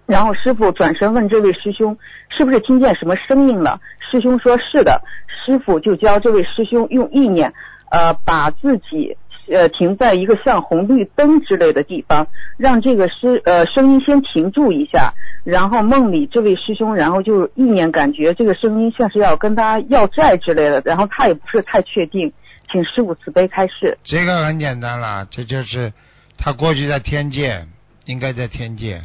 [0.06, 1.96] 然后师傅转身问这位师兄
[2.28, 3.80] 是不是听见什么声音了？
[4.10, 5.00] 师兄说是的。
[5.44, 7.52] 师傅就教这位师兄用意念，
[7.90, 9.16] 呃，把自己
[9.48, 15.12] 呃停在一个像红绿灯之类的地方，让这个师呃声音先停住一下。
[15.44, 22.32] 然后梦里这位师兄，然后就意念感觉这个声音像是要跟他要债之类的，然后他也不是太确定，
[22.72, 23.96] 请师傅慈悲开示。
[24.02, 25.92] 这个很简单啦，这就是
[26.38, 27.66] 他过去在天界，
[28.06, 29.04] 应该在天界。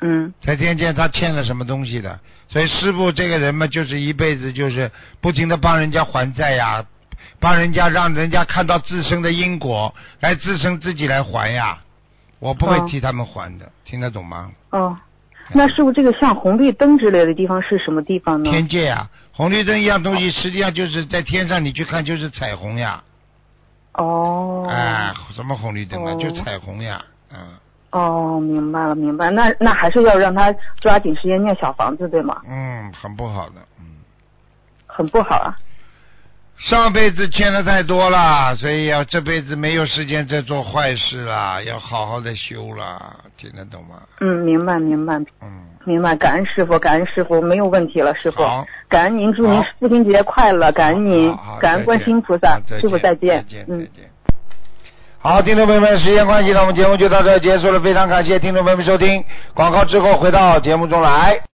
[0.00, 2.18] 嗯，在天界他欠了什么东西的，
[2.48, 6.84] 所以师傅这个人嘛，就是一辈子就是不停的帮人家还债呀，
[7.38, 11.78] 帮人家让人家看到自身的因果，来自身自己来还呀。
[12.38, 14.52] 我不会哦替他们还的，听得懂吗？
[14.70, 14.96] 哦，
[15.52, 18.48] 那师傅这个像红绿灯之类的地方是什么地方呢？
[18.48, 23.00] 天界呀，红绿灯一样东西，实际上就是在天上你去看就是彩虹呀。
[23.92, 24.66] 哦。
[24.68, 26.12] 哎，什么红绿灯啊？
[26.12, 27.38] 哦就彩虹呀，嗯。
[27.92, 29.30] 哦，明白了，明白。
[29.30, 32.42] 那那还是要让他抓紧时间念小房子，对吗？
[32.48, 33.60] 嗯，很不好的。
[33.78, 33.84] 嗯
[34.88, 35.56] 很不好啊。
[36.60, 43.96] 上辈子欠的太多了，所以要这辈子没有时间再做坏事了，要好好的修了，听得懂吗？
[44.20, 45.14] 嗯，明白，明白。
[45.40, 45.48] 嗯。
[45.84, 48.66] 明白，感恩师傅，感恩师傅，没有问题了，师傅好。
[48.88, 53.46] 感恩您，祝您父亲节快乐，感恩您，感恩观世音菩萨，师傅再见。
[53.68, 53.86] 嗯。
[55.20, 61.40] 好，听众朋友们，时间关系呢，我们节目就到这儿结束了，非常感谢听众朋友们收听，广告之后回到节目中来。